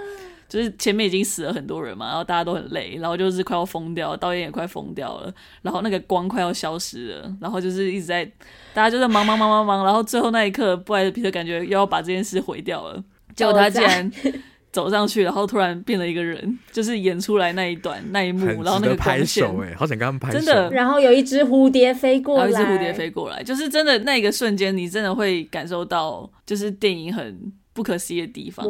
[0.48, 8.24] 就是前面已经死了很多人嘛，然后大家都很累，然后就是快要疯掉，导演也快疯掉了，然后那个光快要消失了，然后就是一直在，
[8.72, 13.02] 大家就在忙忙忙忙忙，然后最后那一刻，布莱德皮特感觉又要把这件事毁掉了，
[13.34, 14.10] 结果他竟然
[14.70, 27.52] 走上去，然后突然变了一个人，就是演出来那一段那一幕，然后那个拍手，哎，好想跟他们拍手，真的，然后有一只蝴蝶飞过来，有一只蝴蝶飞过来，就是真的那个瞬间，你真的会感受到，就是电影很。
[27.74, 28.64] 不可思议的地方，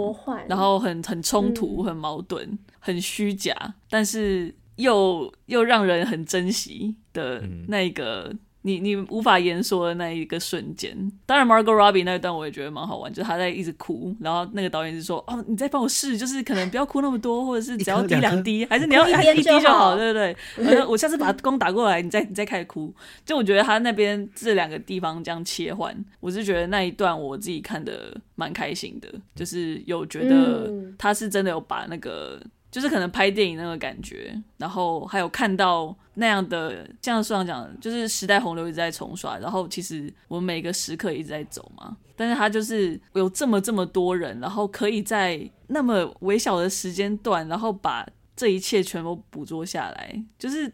[0.48, 3.54] 然后很很冲突，很矛盾，很虚假，
[3.88, 8.34] 但是又又让人很珍惜的那个。
[8.66, 10.96] 你你无法言说的那一个瞬间，
[11.26, 20.36] 当然 Margot Robbie 那一段我也觉得蛮好玩，就是他在一直哭，然后那个导演就说：“哦，你再帮我试，就是可能不要哭那么多，或者是只要滴两滴，还是你要一滴就好，对不对？
[20.80, 22.90] 我我下次把光打过来，你再你再开始哭。”
[23.26, 32.40] 就我觉得他那边这两个地方这样切换，我是觉得那一段我自己看的蛮开心的，就是有觉得他是真的有把那个。
[32.74, 50.68] 就是可能拍电影那个感觉，然后还有看到那样的，这样说讲，就是时代洪流一直在重刷，然后其实我们每个时刻一直在走嘛，但是他就是有这么这么多人，然后可以在那么微小的时间段，然后把这一切全部捕捉下来，就是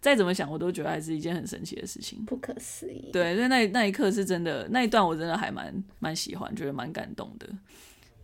[0.00, 3.10] 再怎么想，我都觉得还是一件很神奇的事情，不可思议。
[3.12, 7.48] 对，所以那那一刻是真的，那一段我真的还蛮蛮喜欢，觉得蛮感动的，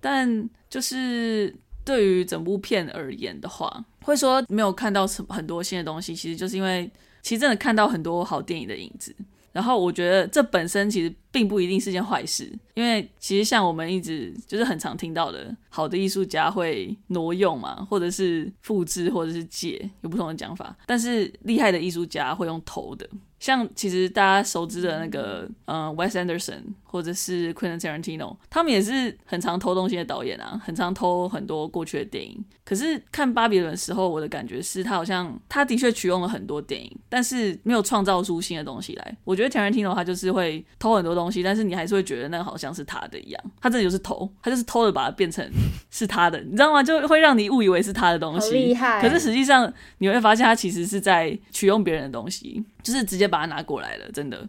[0.00, 1.52] 但就是。
[1.86, 6.90] 对于整部片而言的话，会说没有看到什么很多新的东西，其实就是因为
[7.22, 9.14] 其实真的看到很多好电影的影子。
[9.52, 20.76] 然后我觉得这本身其实并不一定是件坏事，因为其实像我们一直就是很常听到的，好的艺术家会挪用嘛，或者是复制，或者是借，有不同的讲法。
[20.84, 23.08] 但是厉害的艺术家会用偷的。
[23.40, 26.62] 像其实大家熟知的那个，嗯，Wes Anderson
[26.96, 32.42] 或者是 Quentin Tarantino，他们也是很常偷东西的导演啊，很常偷很多过去的电影。
[32.64, 39.16] 可是看巴比伦的时候，我的感觉是他好像他的确取用了很多电影，但是没有创造出新的东西来。
[39.24, 43.44] 我觉得 Tarantino 他就是会偷很多东西，但是你还是会觉得那个好像是他的一样。
[43.60, 45.46] 他真的就是偷，他就是偷的把它变成
[45.90, 46.82] 是他的，你知道吗？
[46.82, 48.52] 就会让你误以为是他的东西。
[48.52, 49.02] 厉害。
[49.02, 52.64] 可是实际上你会发现，他其实是在取用别人的东西。
[52.82, 54.48] 就是直接把它拿过来了，真的。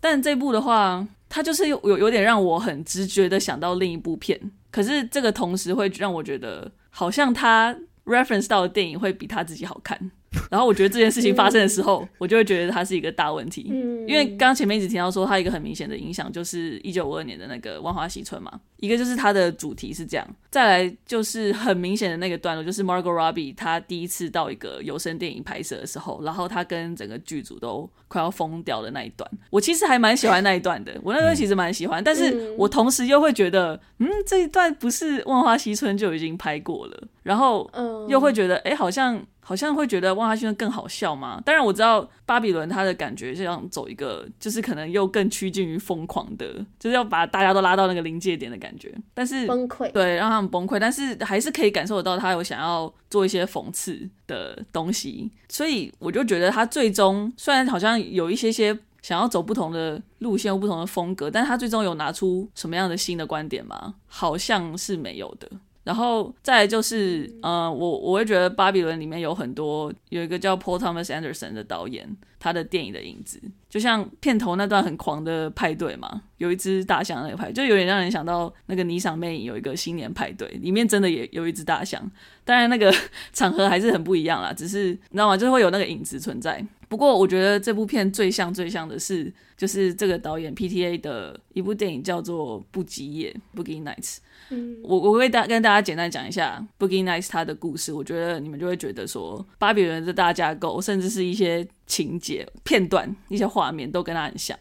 [0.00, 10.12] 但这部的话，他就是有有有点让我很直觉的想到另一部片，可是这个同时会让我觉得，好像他 reference 到的电影会比他自己好看。
[10.50, 13.68] 然后我觉得这件事情发生的时候，嗯、我就会觉得它是一个大问题。
[13.70, 37.70] 嗯，因为刚刚前面一直提到说，它一个很明显的影响就是一九五二年的那个《万花嬉春》嘛，一个就是它的主题是这样，再来就是很明显的那个段落，就是 Margot Robbie 她第一次到一个有声电影拍摄的时候，然后她跟整个剧组都快要疯掉的那一段，我其实还蛮喜欢那一段的，我那段其实蛮喜欢，但是我同时又会觉得，嗯，这一段不是《万花嬉春》就已经拍过了，然后
[38.08, 39.22] 又会觉得，哎，好像。
[39.46, 41.40] 好像会觉得《万花嬉春》更好笑吗？
[41.44, 48.92] 当然我知道巴比伦他的感觉是想走一个，就是可能又更趋近于疯狂的，就是要把大家都拉到那个临界点的感觉。
[49.12, 50.78] 但是崩溃，对，让他们崩溃。
[50.78, 55.30] 但是还是可以感受得到他有想要做一些讽刺的东西。
[55.50, 63.96] 所以我就觉得他最终虽然好像有一些些想要走不同的路线或不同的风格，但是他最终有拿出什么样的新的观点吗？
[64.06, 65.50] 好像是没有的。
[65.84, 73.40] 然后再就是，呃，我我会觉得《巴比伦》里面有很多有一个叫 Paul Thomas Anderson 的导演，他的电影的影子，
[73.74, 82.08] 就像片头那段很狂的派对嘛，有一只大象那个派，就有点让人想到那个《霓裳魅影》有一个新年派对，里面真的也有一只大象，
[82.44, 82.94] 当然那个
[83.32, 85.36] 场合还是很不一样啦，只是你知道吗？
[85.36, 86.64] 就是会有那个影子存在。
[86.88, 94.18] 不过我觉得这部片最像最像的是，就是这个导演 PTA 的一部电影叫做《不羁夜》（Boogie Nights）。
[94.50, 104.58] 嗯，我我会大跟大家简单讲一下《Boogie Nights》它的故事，我觉得你们就会觉得说，巴比伦的大架构，甚至是一些情节片段、一些画面都跟他很像。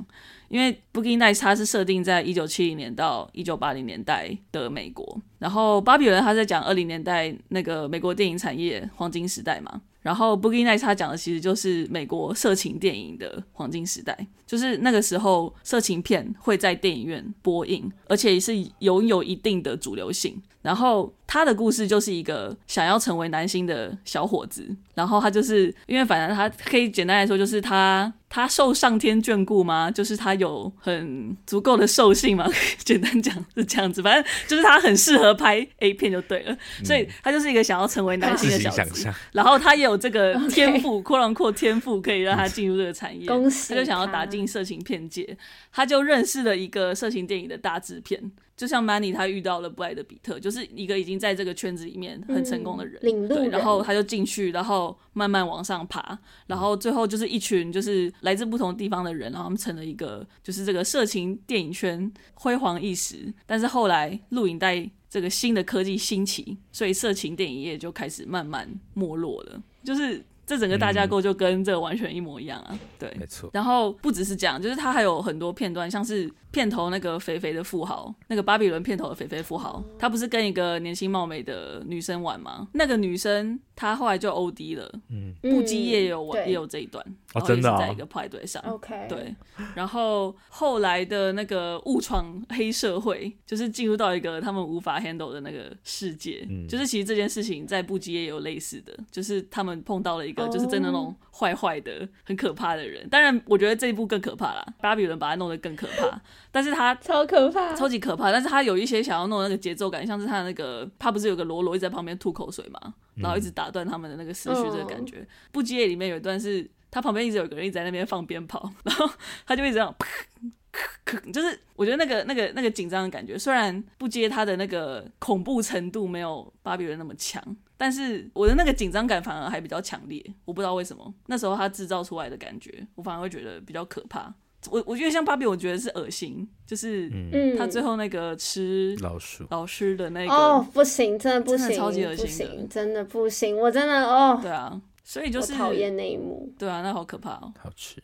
[0.50, 9.82] 因为《Boogie Nights》它是设定在一九七零年到一九八零年代的美国，然后《巴比伦》它在讲二零年代那个美国电影产业黄金时代嘛。
[10.04, 20.40] 然后《Boogie Nights》他讲的其实就是美国色情电影的黄金时代，就是那个时候色情片会在电影院播映，而且是拥有一定的主流性。
[20.64, 28.12] 然后他的故事就是一个想要成为男星的小伙子，然后他就是因为反正他可以简单来说就是他。
[28.36, 29.92] 他受上天眷顾吗？
[29.92, 32.50] 就是他有很足够的兽性吗？
[32.84, 36.52] 简单讲是这样子，反正就是他很适合拍 A 片就对了。
[36.52, 43.28] 嗯、所以他就是一个想要成为男星的小子，然后他也有这个天赋，扩容扩天赋可以让他进入这个产业。
[43.28, 43.76] 恭喜他！
[43.76, 45.38] 他就想要打进色情片界，
[45.72, 48.32] 他就认识了一个色情电影的大制片。
[48.56, 70.24] 就像 Manny 他遇到了布莱德比特，就是一个已经在这个圈子里面很成功的人，嗯、对，然后他就进去，然后慢慢往上爬，然后最后就是一群就是来自不同地方的人，然后他们成了一个就是这个色情电影圈辉煌一时，但是后来录影带这个新的科技兴起，所以色情电影业就开始慢慢没落了，就是。
[70.46, 73.50] 这整个大架构就跟这个完全一模一样啊，对，没错。
[73.54, 82.68] 然后不只是这样，就是它还有很多片段，像是片头那个肥肥的富豪，那个巴比伦片头的肥肥富豪，他不是跟一个年轻貌美的女生玩吗？
[82.74, 87.04] 那个女生她后来就 OD 了，嗯，不羁夜也有玩，也有这一段，
[87.34, 89.36] 哦，真的，在一个派对上，OK，对。
[89.76, 100.44] 然后后来的那个误闯黑社会，就是进入到一个他们无法 handle 的那个世界，嗯就是其实这件事情在不羁夜也有类似的，就是他们碰到了一个。
[100.54, 103.10] 就是真的那种坏坏的、很可怕的人。
[103.10, 104.64] 当然，我觉得这一部更可怕啦。
[104.80, 106.22] 巴比伦把他弄得更可怕，
[106.52, 108.32] 但是他超可怕，超级可怕。
[108.32, 115.26] 但是他有一些想要弄的那个节奏感，像是他的那个，他不是有个罗罗一直在旁边吐口水嘛，然后一直打断他们的那个思绪，这个感觉。
[115.52, 119.10] 不羁夜里面有一段是他旁边一直有个人一直在那边放鞭炮，然后
[119.46, 119.96] 他就一直这样。
[121.32, 127.40] 就是我觉得那个那个那个紧张的感觉，虽然不接他的那个恐怖程度没有巴比伦那么强，
[127.78, 130.24] 但是我的那个紧张感反而还比较强烈。
[130.46, 134.34] 我不知道为什么，那时候他制造出来的感觉，我反而会觉得比较可怕。
[134.72, 137.12] 我我觉得像芭比，我觉得是恶心，就是
[137.58, 139.46] 他最后那个吃老鼠。
[139.50, 148.02] 老师的那个哦，不行，真的不行，超级恶心，不行，真的不行，我真的哦，对啊，所以就是讨厌那一幕，对啊，那好可怕哦，好吃，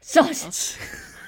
[0.00, 0.78] 笑死。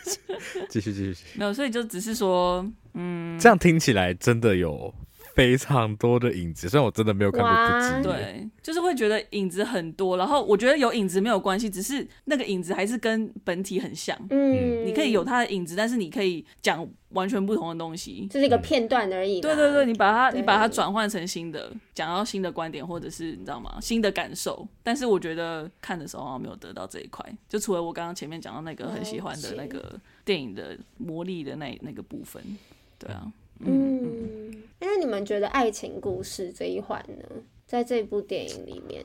[0.68, 2.62] 继续继续，没有，所以就只是说，
[2.92, 4.92] 嗯，这样听起来真的有
[5.34, 23.78] 非常多的影子，虽然我真的没有看过对，就是会觉得影子很多，然后我觉得有影子没有关系，只是那个影子还是跟本体很像，嗯，你可以有它的影子，但是你可以讲完全不同的东西，这是一个片段而已，对对对，你把它你把它转换成新的，讲到新的观点，或者是你知道吗？
[23.80, 32.42] 新的感受，但是我觉得看的时候好像没有得到这一块，就除了我刚刚前面讲到那个很喜欢的那个电影的魔力的那那个部分，
[32.98, 33.22] 对啊。
[33.24, 37.24] 嗯，那你们觉得爱情故事这一环呢？
[37.66, 39.04] 在这部电影里面，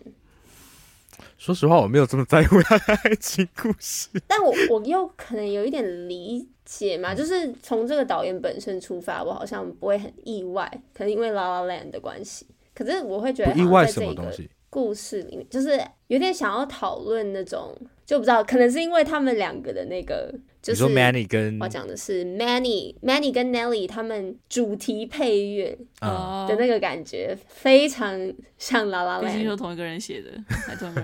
[1.37, 4.09] 说实话，我没有这么在乎他的爱情故事。
[4.27, 12.45] 但我我又可能有一点理解嘛，就是从这个导演本身出发，我好像不会很意外，可能因为《La La Land》的关系。
[12.75, 14.49] 可是我会觉得，意外什么东西？
[14.69, 17.75] 故事里面，就是有点想要讨论那种，
[18.05, 20.31] 就不知道可能是因为他们两个的那个，
[20.61, 30.31] 就是你说 Manny 跟我讲的是 Manny Manny 跟 Nelly 他们主题配乐的那个感觉，非常像 La La Land，毕竟说同一个人写的，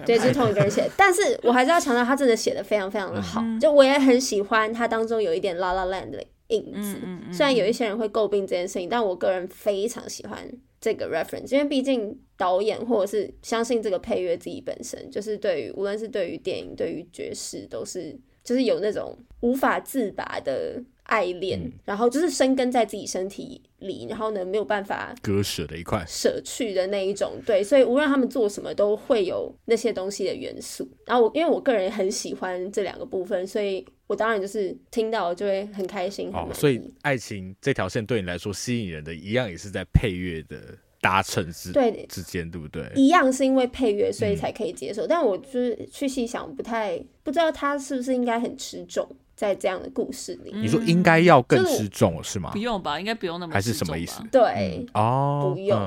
[0.05, 0.91] 对，是同一个人写的。
[0.97, 6.97] 但是我还是要强调，他真的写的非常非常的好，嗯、就我也很喜欢他当中有一点 La La Land 的影子。
[7.31, 10.47] 虽然有一些人会诟病这件事情，但我个人非常喜欢。
[10.81, 18.15] 这个 reference，因为毕竟导演或者是相信这个配乐自己本身，就是对于无论是对于电影、对于爵士，都是
[18.45, 27.33] 就是有那种无法自拔的爱恋，嗯、然后就是生根在自己身体里，然后呢没有办法割舍的一块舍去的那一种。
[27.45, 30.87] 对，所以无论他们做什么，都会有那些东西的元素。
[31.05, 33.85] 然后我因为我个人很喜欢这两个部分，所以。
[34.07, 36.29] 我当然就是听到就会很开心。
[36.31, 42.91] 哦，所以爱情这条线对你来说吸引人的一样也是在配乐的搭乘之对之间，对不对？
[42.95, 50.51] 一样是因为配乐所以才可以接受，嗯、但我就是去细想，不太不知道他是不是应该很吃重在这样的故事里。
[50.55, 52.49] 你说应该要更吃重是吗？
[52.53, 54.19] 不用吧，应该不用那么还是什么意思？
[54.31, 55.79] 对，嗯、哦，不用。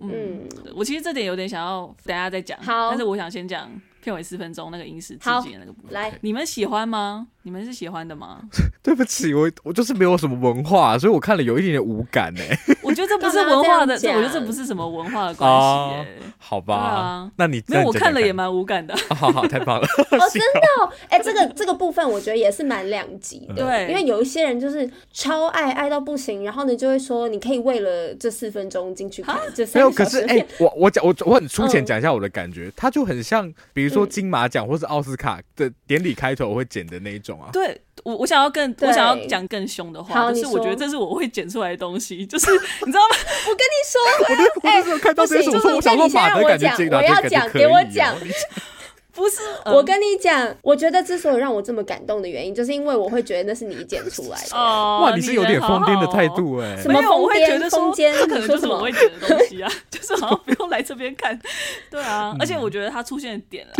[0.00, 3.70] 嗯，嗯我其实这点有点想要等下再讲，好，但是我想先讲。
[4.00, 7.26] 片尾四分钟那个影视致敬的那个部分，来，你们喜欢吗？
[7.42, 8.40] 你们是喜欢的吗？
[8.82, 12.40] 对不起，我我就是没有什么文化，所以我看了有一点点无感呢。
[12.82, 16.06] 我觉得这不是文化的，这我觉得这不是什么文化的关系哎。
[16.38, 18.94] 好吧，那你没有我看了也蛮无感的。
[19.14, 19.86] 好好，太棒了。
[19.86, 29.90] 哦，真的，哎，这个这个部分我觉得也是蛮两极的，对，因为有一些人就是超爱爱到不行，然后呢就会说你可以为了这四分钟进去看，这没有。
[29.90, 37.50] 可是哎，我我讲我我很粗浅讲一下我的感觉，它就很像，比如说金马奖或是奥斯卡的典礼开头会剪的那一种啊。
[37.52, 37.80] 对。
[38.04, 42.46] 我我想要更我想要讲更凶的话，就是我觉得这是我会剪出来的东西，就是
[42.86, 43.16] 你知道吗？
[43.48, 48.14] 我跟你说， 哎，不是，就是你先让我讲，我要讲，给我讲。
[49.12, 54.56] 不是，我跟你讲，我觉得之所以让我这么感动的原因，就是因为我会觉得那是你剪出来的。
[54.56, 56.76] 哇，你是有点疯癫的态度哎。
[56.80, 57.16] 什么疯癫？
[57.16, 61.38] 我会觉得说，这可能就是我会剪的东西啊，就是好像不用来这边看。
[61.90, 63.74] 对啊，而且我觉得他出现的点啊，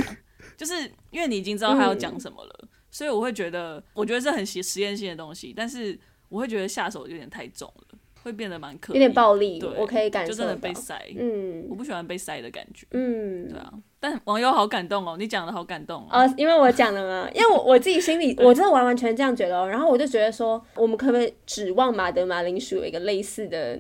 [0.57, 0.75] 就是
[1.13, 2.68] 因为你已经知道他要讲什么了。
[2.91, 9.59] 所以我会觉得，我觉得是很实实验性的东西，但是我会觉得下手有点太重了，会变得蛮可有点暴力。
[9.59, 11.01] 对，我可以感受到，就真的被塞。
[11.19, 12.87] 嗯，我不喜欢被塞的感觉。
[12.93, 13.73] 嗯，对啊。
[14.01, 16.35] 但网友好感动哦，你讲的好感动哦。
[16.37, 19.69] 因为我讲了嘛， 因为我我自己心里我真的完完全这样觉得哦。
[19.69, 23.77] 然后我就觉得说，我们可不可以指望马德马铃薯有一个类似的？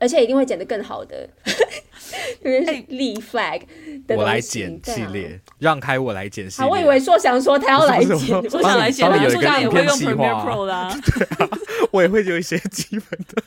[0.00, 1.28] 而且一定会剪得更好的，
[2.42, 3.60] 因为是立 flag
[4.06, 4.16] 的。
[4.16, 6.70] 我来剪系列，让开我来剪系列。
[6.70, 10.90] 我以为硕翔说他要来剪， 我想来剪，我说他也会用 Premiere Pro 啦。
[11.04, 11.48] 对啊，
[11.92, 13.42] 我也会有一些基本的。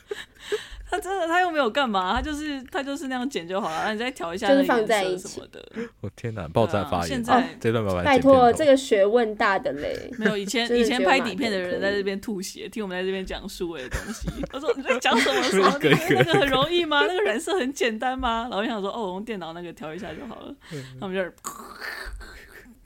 [0.94, 5.60] 他真的，他又没有干嘛，他就是他就是那样剪就好了，你再调一下那个颜色什么的。
[6.00, 7.08] 我天哪，爆炸发言！
[7.08, 8.04] 现在这段拜拜。
[8.04, 10.10] 拜托，这个学问大的嘞。
[10.18, 14.28] 没有以前以前拍底片的人在这边吐血，听我们在这边讲数位的东西。
[14.50, 15.42] 他说你在讲什么？
[15.50, 17.04] 说那个很容易吗？
[17.06, 18.42] 那个染色很简单吗？
[18.50, 20.54] 然后我想说哦，我用电脑那个调一下就好了。
[21.00, 21.32] 他们就是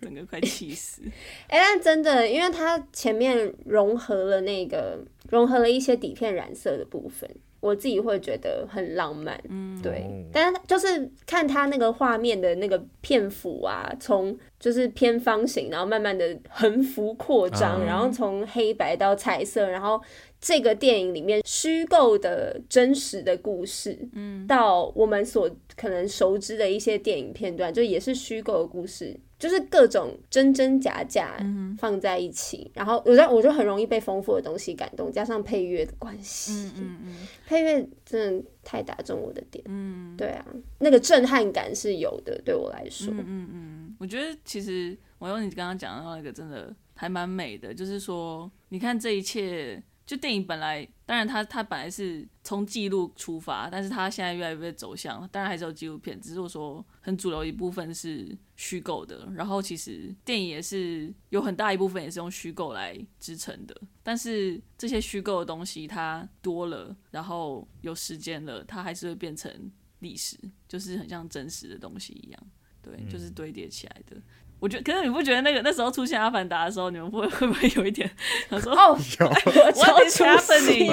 [0.01, 1.03] 整个快气死。
[1.49, 4.99] 哎，但真的，因为他前面融合了那个
[5.31, 7.29] 融合了一些底片染色的部分。
[7.61, 20.01] 我自己会觉得很浪漫，嗯，对，但是就是看他那个画面的那个片幅啊，从就是偏方形，然后慢慢的横幅扩张，然后从黑白到彩色，然后
[20.41, 29.19] 这个电影里面虚构的真实的故事，嗯，到我们所可能熟知的一些电影片段，就也是虚构的故事。
[29.39, 31.37] 就是各种真真假假
[31.79, 40.45] 放在一起，嗯、然后我在我就很容易被丰富的东西感动，加上配乐的关系，嗯嗯嗯，配乐真的太打中我的点，嗯，对啊，
[40.79, 49.83] 那个震撼感是有的，对我来说，嗯嗯嗯，我觉得其实我用你刚刚讲的那个真的还蛮美的，就是说你看这一切。
[50.09, 59.31] 就电影本来，当然它它本来是从记录出发，但是它现在越来越走向，当然还是有纪录片，只是我说很主流一部分是虚构的。
[59.35, 72.47] 然后其实电影也是有很大一部分也是用虚构来支撑的，但是这些虚构的东西它多了，然后有时间了，它还是会变成历史，就是很像真实的东西一样，
[72.81, 74.17] 对，就是堆叠起来的。
[74.61, 78.11] 我觉得，可是你不觉得那个那时候出现《阿凡达》的时候，你们会会不会有一点
[78.51, 80.25] 想说哦，我要出
[80.59, 80.91] 戏，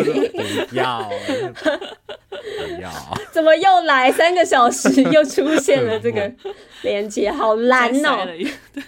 [0.70, 1.10] 不要，
[1.58, 2.92] 不要，
[3.32, 6.32] 怎么又来三个小时又出现了这个
[6.84, 8.28] 连接，好难哦。
[8.74, 8.84] 对，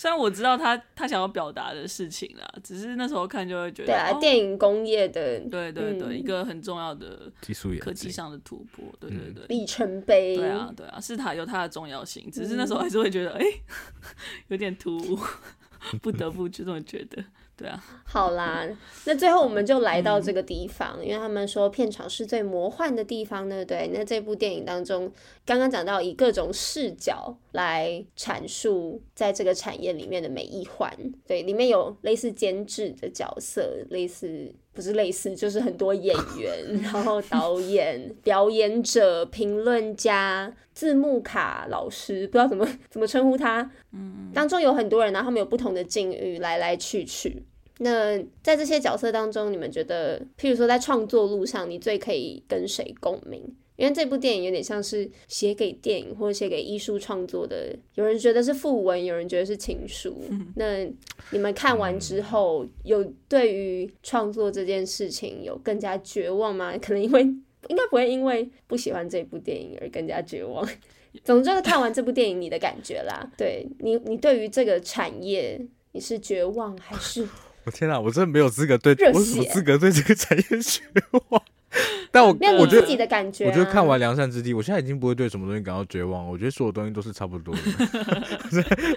[0.00, 10.38] 虽然我知道他他想要表达的事情啦，只是那时候看就会觉得，对啊，哦、电影工业的，对对对，嗯、一个很重要的技术科技上的突破，对对对，里程碑。
[10.38, 14.16] 对啊对啊，是它有它的重要性，只是那时候还是会觉得，哎、嗯，
[14.48, 15.18] 有点突兀，
[16.00, 17.22] 不得不就这么觉得。
[17.54, 18.66] 对啊，好啦，
[19.04, 23.90] 那最后我们就来到这个地方，嗯、因为他们说片场是最魔幻的地方，对不对？
[23.92, 25.12] 那这部电影当中，
[25.44, 30.92] 刚刚讲到以各种视角来阐述在这个产业里面的每一环，
[31.26, 47.42] 对，里面有类似监制的角色，类似不是类似，就是很多演员，然后导演、表演者、评论家、字幕卡老师，不知道怎么 怎么称呼他，嗯，当中有很多人，然后他们有不同的境遇，来来去去。
[47.82, 53.42] 那在这些角色当中，你们觉得，譬如说在创作路上，你最可以跟谁共鸣？
[53.80, 60.22] 因为这部电影有点像是写给电影或者写给艺术创作的，有人觉得是訃闻，有人觉得是情书。
[60.56, 60.84] 那
[61.30, 66.76] 你们看完之后，有对于创作这件事情有更加绝望吗？
[66.76, 70.68] 可能因为应该不会因为不喜欢这部电影而更加绝望。
[71.24, 73.32] 总之看完这部电影你的感觉啦。
[73.34, 75.58] 对你，你对于这个产业，
[75.92, 77.26] 你是绝望还是？
[77.64, 80.82] 我天哪，我真的没有资格对，我什么资格对这个产业 绝
[81.30, 81.42] 望？
[82.12, 86.28] 但我我觉得自己的感觉、啊，我觉得看完《良善之地》，我现在已经不会对什么东西感到绝望。
[86.28, 87.60] 我觉得所有东西都是差不多的。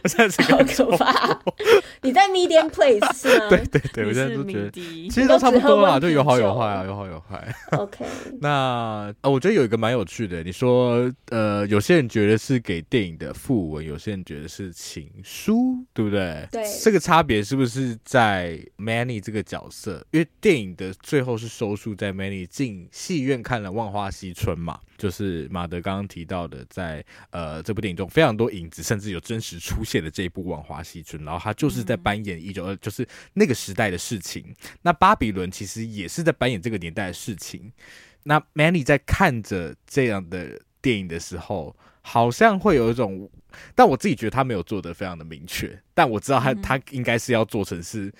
[0.04, 1.40] 我 现在是好可怕！
[2.02, 3.50] 你在 medium place 是吗？
[3.50, 7.56] 对对对，我现在都觉得其实都差不多啦，就有好有坏啊，有好有坏。
[7.78, 8.04] OK，
[8.42, 16.48] 那呃，我觉得有一个蛮有趣的，你说呃，有些人觉得是给电影的附文，有些人觉得是情书，对不对？
[16.52, 20.04] 对，这个差别是不是在 Manny 这个角色？
[20.12, 34.55] 因为电影的最后是收束在 Manny 进戏院看了《万花嬉春》嘛，就是马德刚刚提到的在，在呃这部电影中非常多影子，甚至有真实出现的这一部《万花嬉春》，然后他就是在扮演一九二，就是那个时代的事情。
[34.82, 37.72] 那巴比伦其实也是在扮演这个年代的事情。
[38.24, 43.30] 那 Manny 在看着这样的电影的时候，好像会有一种，
[43.76, 48.14] 但我自己觉得他没有做的非常的明确，但我知道他他应该是要做成是。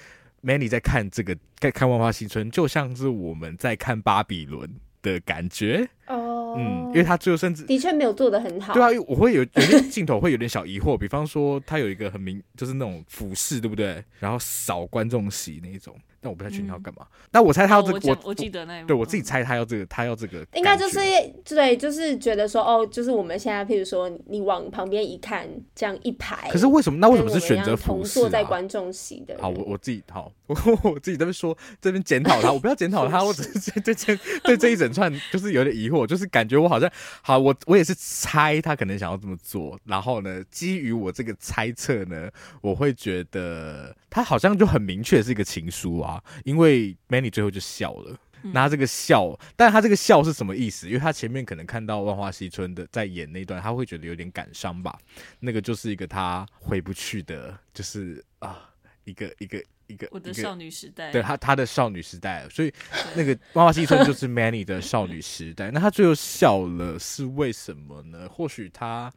[0.44, 4.70] Manny 在看这个，在看《万花新春》，就像是我们在看《巴比伦》
[5.02, 5.88] 的感觉。
[6.08, 8.74] 哦，嗯，因为他最后甚至的确没有做得很好。
[8.74, 14.04] 对啊，我会有有些镜头会有点小疑惑，比方说他有一个很明，就是那种俯视，对不对？
[14.20, 15.96] 然后扫观众席那一种。
[16.24, 17.06] 但我不太确定他要干嘛。
[17.32, 21.00] 那、嗯、我猜他要这个，我我记得那一幕，对我自己猜他要这个，他要这个，应该就是
[21.44, 26.50] 对，就是觉得说哦，就是我们现在，譬如说你往旁边一看，这样一排。
[26.50, 26.98] 可是为什么？
[27.00, 28.22] 那为什么是选择俯视、啊？
[28.22, 29.38] 坐在观众席的。
[29.42, 36.90] 好，我我自己好，我我自己在这边说，这边检讨他，我不要检讨他， 我只是对这对这一整串就是有点疑惑，就是感觉我好像
[37.22, 42.30] 好，我我也是猜他可能想要这么做，然后呢，基于我这个猜测呢，
[42.62, 46.13] 我会觉得他好像就很明确是一个情书啊。
[46.44, 50.88] 因为 Manny 最后就笑了，那他这个笑，但他这个笑是什么意思？
[50.88, 55.00] 因为他前面可能看到《万花西春》的在演那段，他会觉得有点感伤吧。
[55.40, 58.70] 那个就是一个他回不去的，就是啊，
[59.06, 62.74] 一个一个一个我的少女时代，对他他的少女时代，所以
[63.16, 65.72] 那个《万花西春》就 是 Manny 的少女时代。
[65.72, 68.28] 那他最后笑了是为什么呢？
[68.28, 69.10] 或许他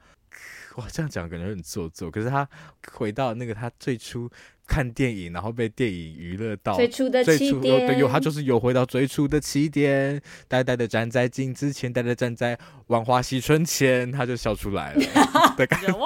[0.77, 2.49] 哇这样讲感觉很做作，可是他
[2.93, 4.31] 回到那个他最初。
[4.67, 12.59] 看电影，然后被电影娱乐到最初的起点，对，有他就是有回到最初的起点，呆呆的站在镜子前，呆呆站在
[12.89, 15.01] 万花嬉春前，他就笑出来了
[15.57, 15.89] 的感觉。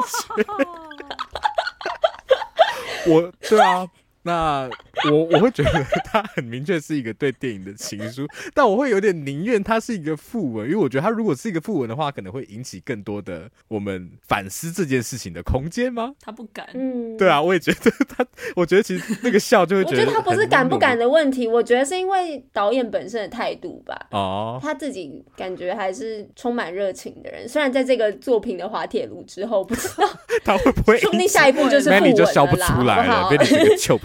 [3.07, 3.87] 我，对啊。
[4.23, 4.69] 那
[5.11, 16.13] 我我会觉得他很明确是一个对电影的情书，但我会有点宁愿他是一个副文，因为我觉得他如果是一个副文的话，可能会引起更多的我们反思这件事情的空间吗？
[16.21, 18.27] 他不敢，嗯，对啊，我也觉得他，
[18.57, 24.09] 我觉得其实那个笑就会觉得，我觉得他不是敢不敢的问题，我觉得是因为导演本身的态度吧。
[24.11, 30.09] 哦，他自己感觉还是充满热情的人，虽然在这个作品的滑铁卢之后，不知道
[30.45, 33.99] 他会不会，说不定下一步就是副文了啦，就笑不出来了，被你这个 糗。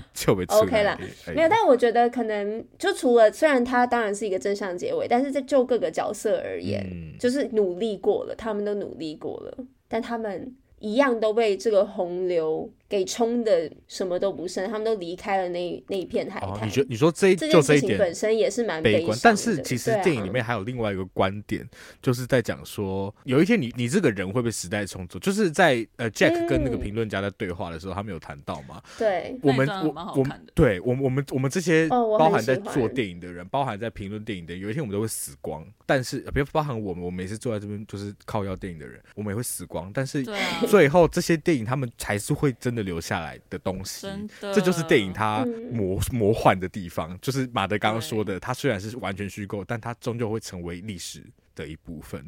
[0.49, 0.97] OK 啦，
[1.33, 9.57] 没有，但我觉得可能就除了，虽然他当然是一个正向结尾，但是在就各个角色而言，嗯、就是努力过了，他们都努力过了，
[9.87, 12.69] 但他们一样都被这个洪流。
[12.95, 16.49] 给冲的什么都不剩，他们都离开了那那一片海滩。
[16.49, 21.67] 哦、你觉你说这一就这一点本身也是蛮悲观，但是其实电影里面啊、还有另外一个观点，
[22.01, 25.19] 就是在讲说，有一天你你这个人会被时代冲走。
[25.19, 28.81] 就是在呃 Jack 跟那个评论家在对话的时候，嗯、他们有谈到嘛？
[28.97, 35.67] 对，我们我我们对我们我们我们这些包含在做电影的人，哦、包含在评论电影的人，有一天我们都会死光。
[35.85, 39.91] 但是 别、呃、包含我们，我们每次坐在这边就是靠要电影的人，我们也会死光。
[39.93, 40.23] 但是
[40.67, 44.03] 最后这些电影他们才是会真的留下来的东西。
[44.03, 47.19] 真的，这就是电影它魔、嗯、 魔幻的地方。
[47.19, 51.21] 就是马德刚刚说的，它虽然是完全虚构，但它终究会成为历史
[51.55, 52.23] 的一部分。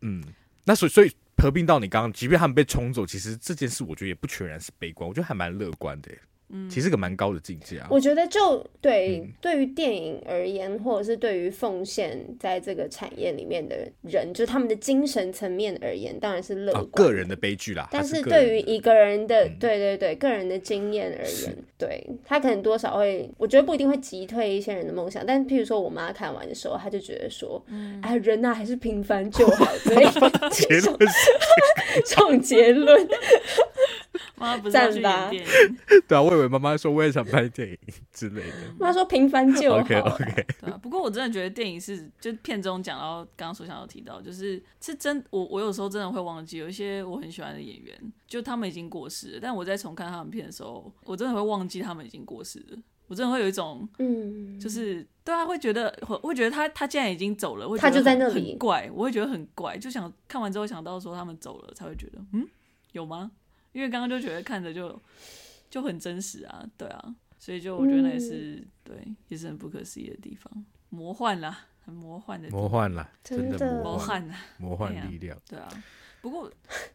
[0.00, 0.24] 嗯，
[0.64, 6.10] 那所以所以合并到你刚刚，即便他们被冲走，其实这件事我觉得也不全然是悲观，我觉得还蛮乐观的。
[6.54, 7.88] 嗯，其实个蛮高的境界啊。
[7.90, 16.88] 我觉得就对、嗯、对于电影而言，或者是对于奉献在这个产业里面的人，就他们的精神层面而言，当然是乐观、哦。
[16.92, 17.88] 个人的悲剧啦。
[17.90, 25.26] 但是是对于一个人的，嗯、对对对，个人的经验而言，对他可能多少会，我觉得不一定会击退一些人的梦想。
[25.26, 29.66] 但是譬如说我妈看完的时候，她就觉得说，嗯、哎，人呐、啊、还是平凡就好。
[30.50, 31.30] 结论是
[32.06, 33.08] 这 种结论。
[34.44, 35.76] 妈不是要去演电影，
[36.06, 37.78] 对啊，我以为妈妈说我也想拍电影
[38.12, 38.56] 之类的。
[38.78, 39.78] 妈说平凡就好。
[39.78, 40.46] OK OK。
[40.60, 52.78] 对啊，不过我真的觉得电影是，就片中讲到刚刚所想要提到，就是是真，我我有时候真的会忘记有一些我很喜欢的演员，就他们已经过世了，但我在重看他们片的时候，我真的会忘记他们已经过世了。
[53.06, 62.48] 我真的会有一种，嗯，就是对啊，会觉得会会觉得他他既然已经走了，会觉得他就在那里，很怪，我会觉得很怪，就想看完之后想到说他们走了，才会觉得嗯，
[62.92, 63.30] 有吗？
[63.74, 64.98] 因为刚刚就觉得看着就
[65.68, 75.68] 就很真实啊，对啊，所以就我觉得那也是、嗯、对，也是很不可思议的地方，魔幻啦，很魔幻的，魔幻啦，真的魔幻啊，魔幻力量，对啊。
[76.22, 76.50] 不过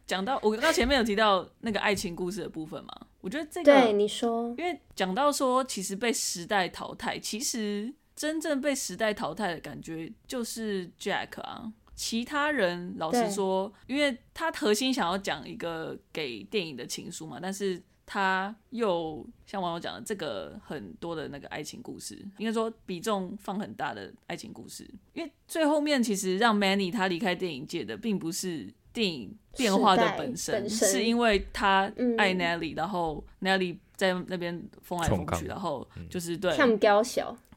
[0.06, 11.72] 讲到我刚刚前面有提到那个爱情故事的部分嘛，我觉得这个对你说，因为讲到说其实被时代淘汰，其实真正被时代淘汰的感觉就是 Jack 啊。
[12.00, 24.88] 其他人老实说，因为他核心想要讲一个给电影的情书嘛，但是他又像网友讲的这个很多的那个爱情故事，应该说比重放很大的爱情故事。
[25.12, 31.82] 因为最后面其实让 Manny 他离开电影界的，并不是电影变化的本身，本身是因为他
[32.16, 36.56] 爱 Nelly，、嗯、然后 Nelly 在那边疯来疯去，然后就是对。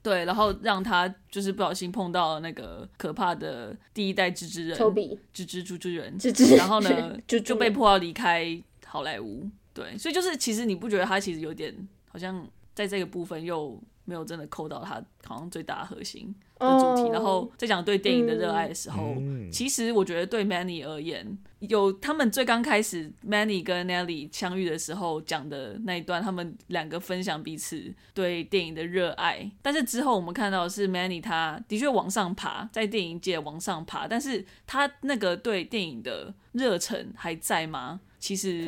[0.03, 4.77] 对，然后让他就是不小心碰到了那个可怕的第一代蜘蛛人
[5.33, 6.17] 蜘蛛蜘蛛人，
[6.57, 9.49] 然后呢 就就被迫要离开好莱坞。
[9.73, 11.73] 对，所以就是其实你不觉得他其实有点
[12.09, 17.03] 好像在这个部分又没有真的扣到他好像最大的核心的主题。
[17.03, 21.37] Oh, 然后在讲对电影的热爱的时候，嗯、其实我觉得对 Manny 而言。
[21.59, 27.81] 有他们最刚开始，Manny 跟 Nelly 相遇的时候讲的那一段，他们两个分享彼此
[28.13, 29.49] 对电影的热爱。
[29.61, 38.01] 但是之后我们看到的是 Manny，他的确往上爬，在电影界往上爬，但是他那个对电影的热忱还在吗？
[38.23, 38.63] 其实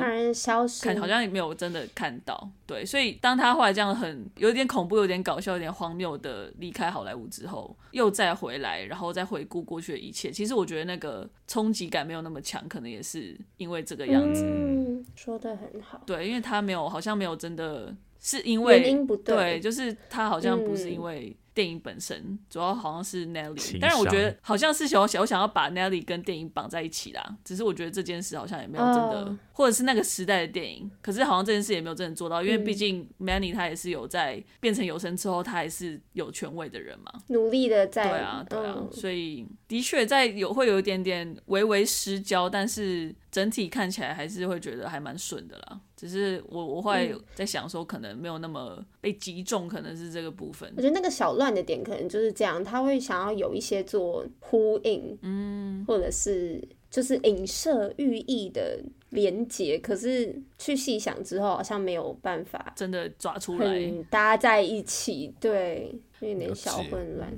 [0.82, 2.50] 看好像也没有真的看到。
[2.66, 12.86] 对，所以当他后来这样很有点恐怖、有点搞笑、有点荒谬的离开好莱坞之后，又再回来，然后再回顾过去的一切，其实我觉得那个冲击感没有那么强，可能。
[12.86, 16.02] 也是因为这个样子，嗯，说的很好。
[16.06, 21.34] 对，因为他没有，好像没有真的是因为原因不对，对，就是他好像不是因为。
[21.56, 27.36] 电影本身主要好像是 Nelly，但是我觉得好像是想我想要把 Nelly 跟电影绑在一起啦。
[27.42, 29.34] 只是我觉得这件事好像也没有真的，oh.
[29.52, 45.80] 或者是那个时代的电影，可是好像这件事也没有真的做到，因为毕竟 Manny 他也是有在变成有声之后，他还是有权威的人嘛，努力的在对啊对啊，嗯、所以的确在有会有一点点微微失焦，但是整体看起来还是会觉得还蛮顺的啦。
[45.96, 50.70] 只是我我会在想说，可能没有那么被击中，可能是这个部分。
[50.76, 58.78] 我觉得那个小乱的点可能就是这样，他会想要有一些做呼应，嗯，或者是就是影射寓意的
[59.10, 67.32] 连结，可是去细想之后，好像没有办法真的抓出来搭在一起，对，有点小混乱。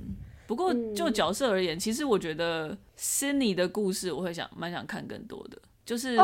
[0.49, 5.59] 不过就角色而言，其实我觉得 Sydney 的故事，我会想蛮想看更多的。
[5.89, 6.19] 就是，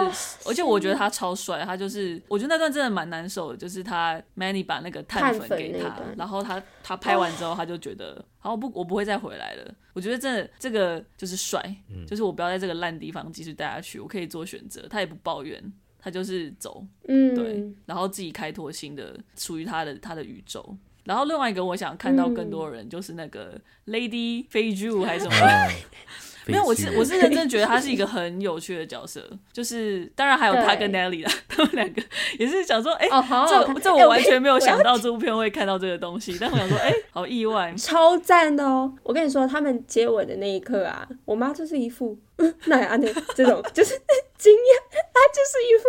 [0.45, 9.75] 而且我觉得他超帅，他就是，我觉得那段真的蛮难受的，就是他 Manny 把那个碳粉给他，然后他他拍完之后，他就觉得，好，我不我不会再回来了。
[9.95, 11.75] 我觉得真的这个就是帅，
[12.07, 14.87] 就是我不要在这个烂地方继续待下去，我可以做选择。
[14.87, 20.77] 他也不抱怨，他就是走，嗯，对，然后自己开拓新的属于他的他的宇宙。
[21.05, 25.37] 然后另外一个我想看到更多人，就是那个 Lady Fei Zhu 还是什么。
[26.47, 29.23] 没有，我是我是认真觉得他是一个 很有趣的角色，
[29.53, 32.03] 就是当然还有他跟 Nelly 啦，他们两个
[32.39, 38.93] 也是想说，哎、欸，oh, 这这我完全没有想到这部片会看到这个东西，欸、但我想说，哎、欸，好意外， 超赞的哦！
[39.03, 42.19] 我跟你说，他们接吻的那一刻啊，我妈就是一副
[42.67, 43.95] 那样那这种，就是
[44.37, 45.85] 惊讶，她就是一副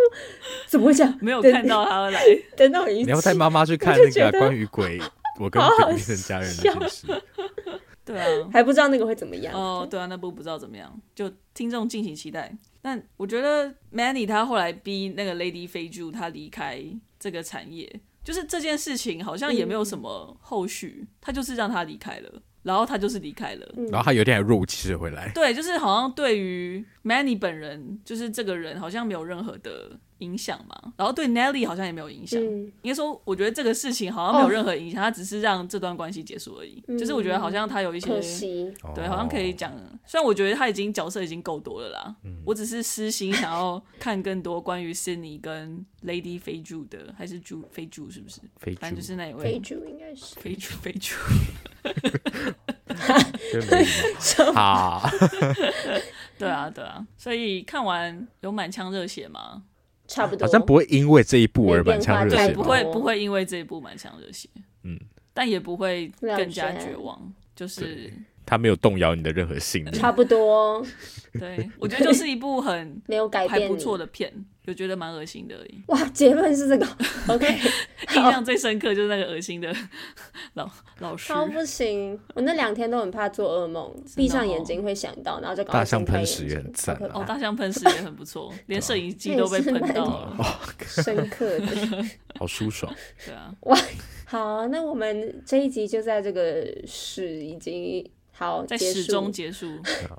[0.67, 2.23] 怎么讲，没有看到他来
[2.55, 3.05] 的那种意思。
[3.05, 5.01] 你要带妈妈去看那个关于鬼，
[5.39, 7.07] 我跟变成家人的故事。
[8.05, 9.53] 对啊， 还不知道那个会怎么样。
[9.53, 12.55] 哦，对啊，那部不知道怎么样，就听众敬请期待。
[12.81, 16.81] 但我觉得 Manny 他后来逼那个 Lady Fei-Zhu 他离开
[17.19, 22.41] 这个产业，就是这件事情好像也没有什么后续，嗯、他就是让他离开了。
[22.61, 25.31] 然后他就是离开了，然后他有点若无其事回来。
[25.35, 30.93] 对，就是好像对于 Manny 本人，就是这个人好像没有任何的影响嘛。
[30.97, 32.41] 然后对 Nelly 好像也没有影响。
[32.41, 36.83] 嗯、应该说，我觉得这个事情好像没有任何影响，他、哦、只是让这段关系结束而已。
[36.87, 38.09] 嗯、就是我觉得好像他有一些，
[38.93, 39.71] 对，好像可以讲。
[40.05, 48.39] 虽然我觉得他已经角色已经够多了啦，嗯、我只是私心想要看更多关于 Sydney 跟 Lady 飞猪的，还是猪飞猪是不是？
[48.57, 51.15] 飞，反正就是那一位飞猪应该是飞猪飞猪。
[54.53, 55.09] 好，
[56.37, 59.63] 对啊，对啊，所以看完有满腔热血吗？
[60.07, 64.47] 差不多，好像不会因为这一部而满腔热血，对不会不会因为这一部满腔热血，
[64.83, 64.99] 嗯，
[65.33, 68.13] 但也不会更加绝望，就是。
[68.45, 70.85] 他没有动摇你的任何信念，差不多。
[71.39, 74.31] 对， 我觉得就是一部很 没有改变、还不错的片，
[74.65, 75.83] 就觉得蛮恶心的而已。
[75.87, 76.87] 哇，结论是这个。
[77.27, 79.75] OK，印象最深刻就是那个恶心的
[80.53, 80.69] 老
[80.99, 81.27] 老师。
[81.27, 90.37] 超不行，我那两天都很怕做噩梦，闭上眼睛会想到，然后就大象喷屎也很赞哦，大象喷屎也很不错，连摄影机都被喷到了，
[90.85, 91.67] 深刻的，
[92.39, 92.93] 好舒爽。
[93.25, 93.77] 对啊，哇，
[94.25, 98.09] 好，那我们这一集就在这个屎已经。
[98.37, 99.65] 好，在始终结束，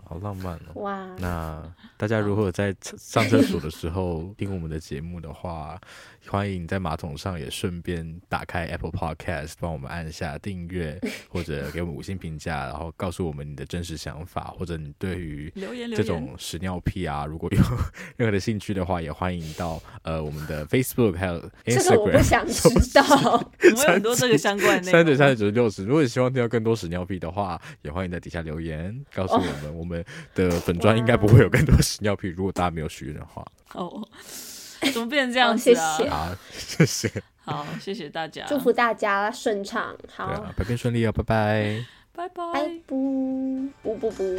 [0.06, 0.80] 好浪漫哦！
[0.80, 1.62] 哇，那
[1.98, 5.78] 大家如果在上厕所的时候听我们的节目的话，
[6.28, 10.98] 欢迎在马桶上也顺便打开 Apple Podcast，帮我们按下订阅，
[11.28, 15.52] 或者给我们五星评价，然后告诉我们你的真实想法，或者你对于
[15.94, 17.58] 这种屎尿屁啊，如果有
[18.16, 21.84] 任何的兴趣的话，也欢迎到呃我们的 Facebook 还有 Instagram。
[21.84, 24.92] 这个我不想知道，我们有很多这个相关的内容。
[24.92, 28.05] 三点三十九十六十，如果你希望听到更多屎尿屁的话，也欢迎。
[28.10, 30.04] 在底下留言告诉我们，我们
[30.34, 32.28] 的粉砖应该不会有更多屎尿屁。
[32.28, 33.44] 如果大家没有许愿的话，
[33.74, 34.06] 哦，
[34.92, 35.96] 怎么变成这样子啊？
[35.98, 44.10] 谢谢，好，谢谢，好，谢谢大家，祝福大家顺畅，好，百变顺利哦，拜拜，拜拜，不不不。
[44.10, 44.36] 不。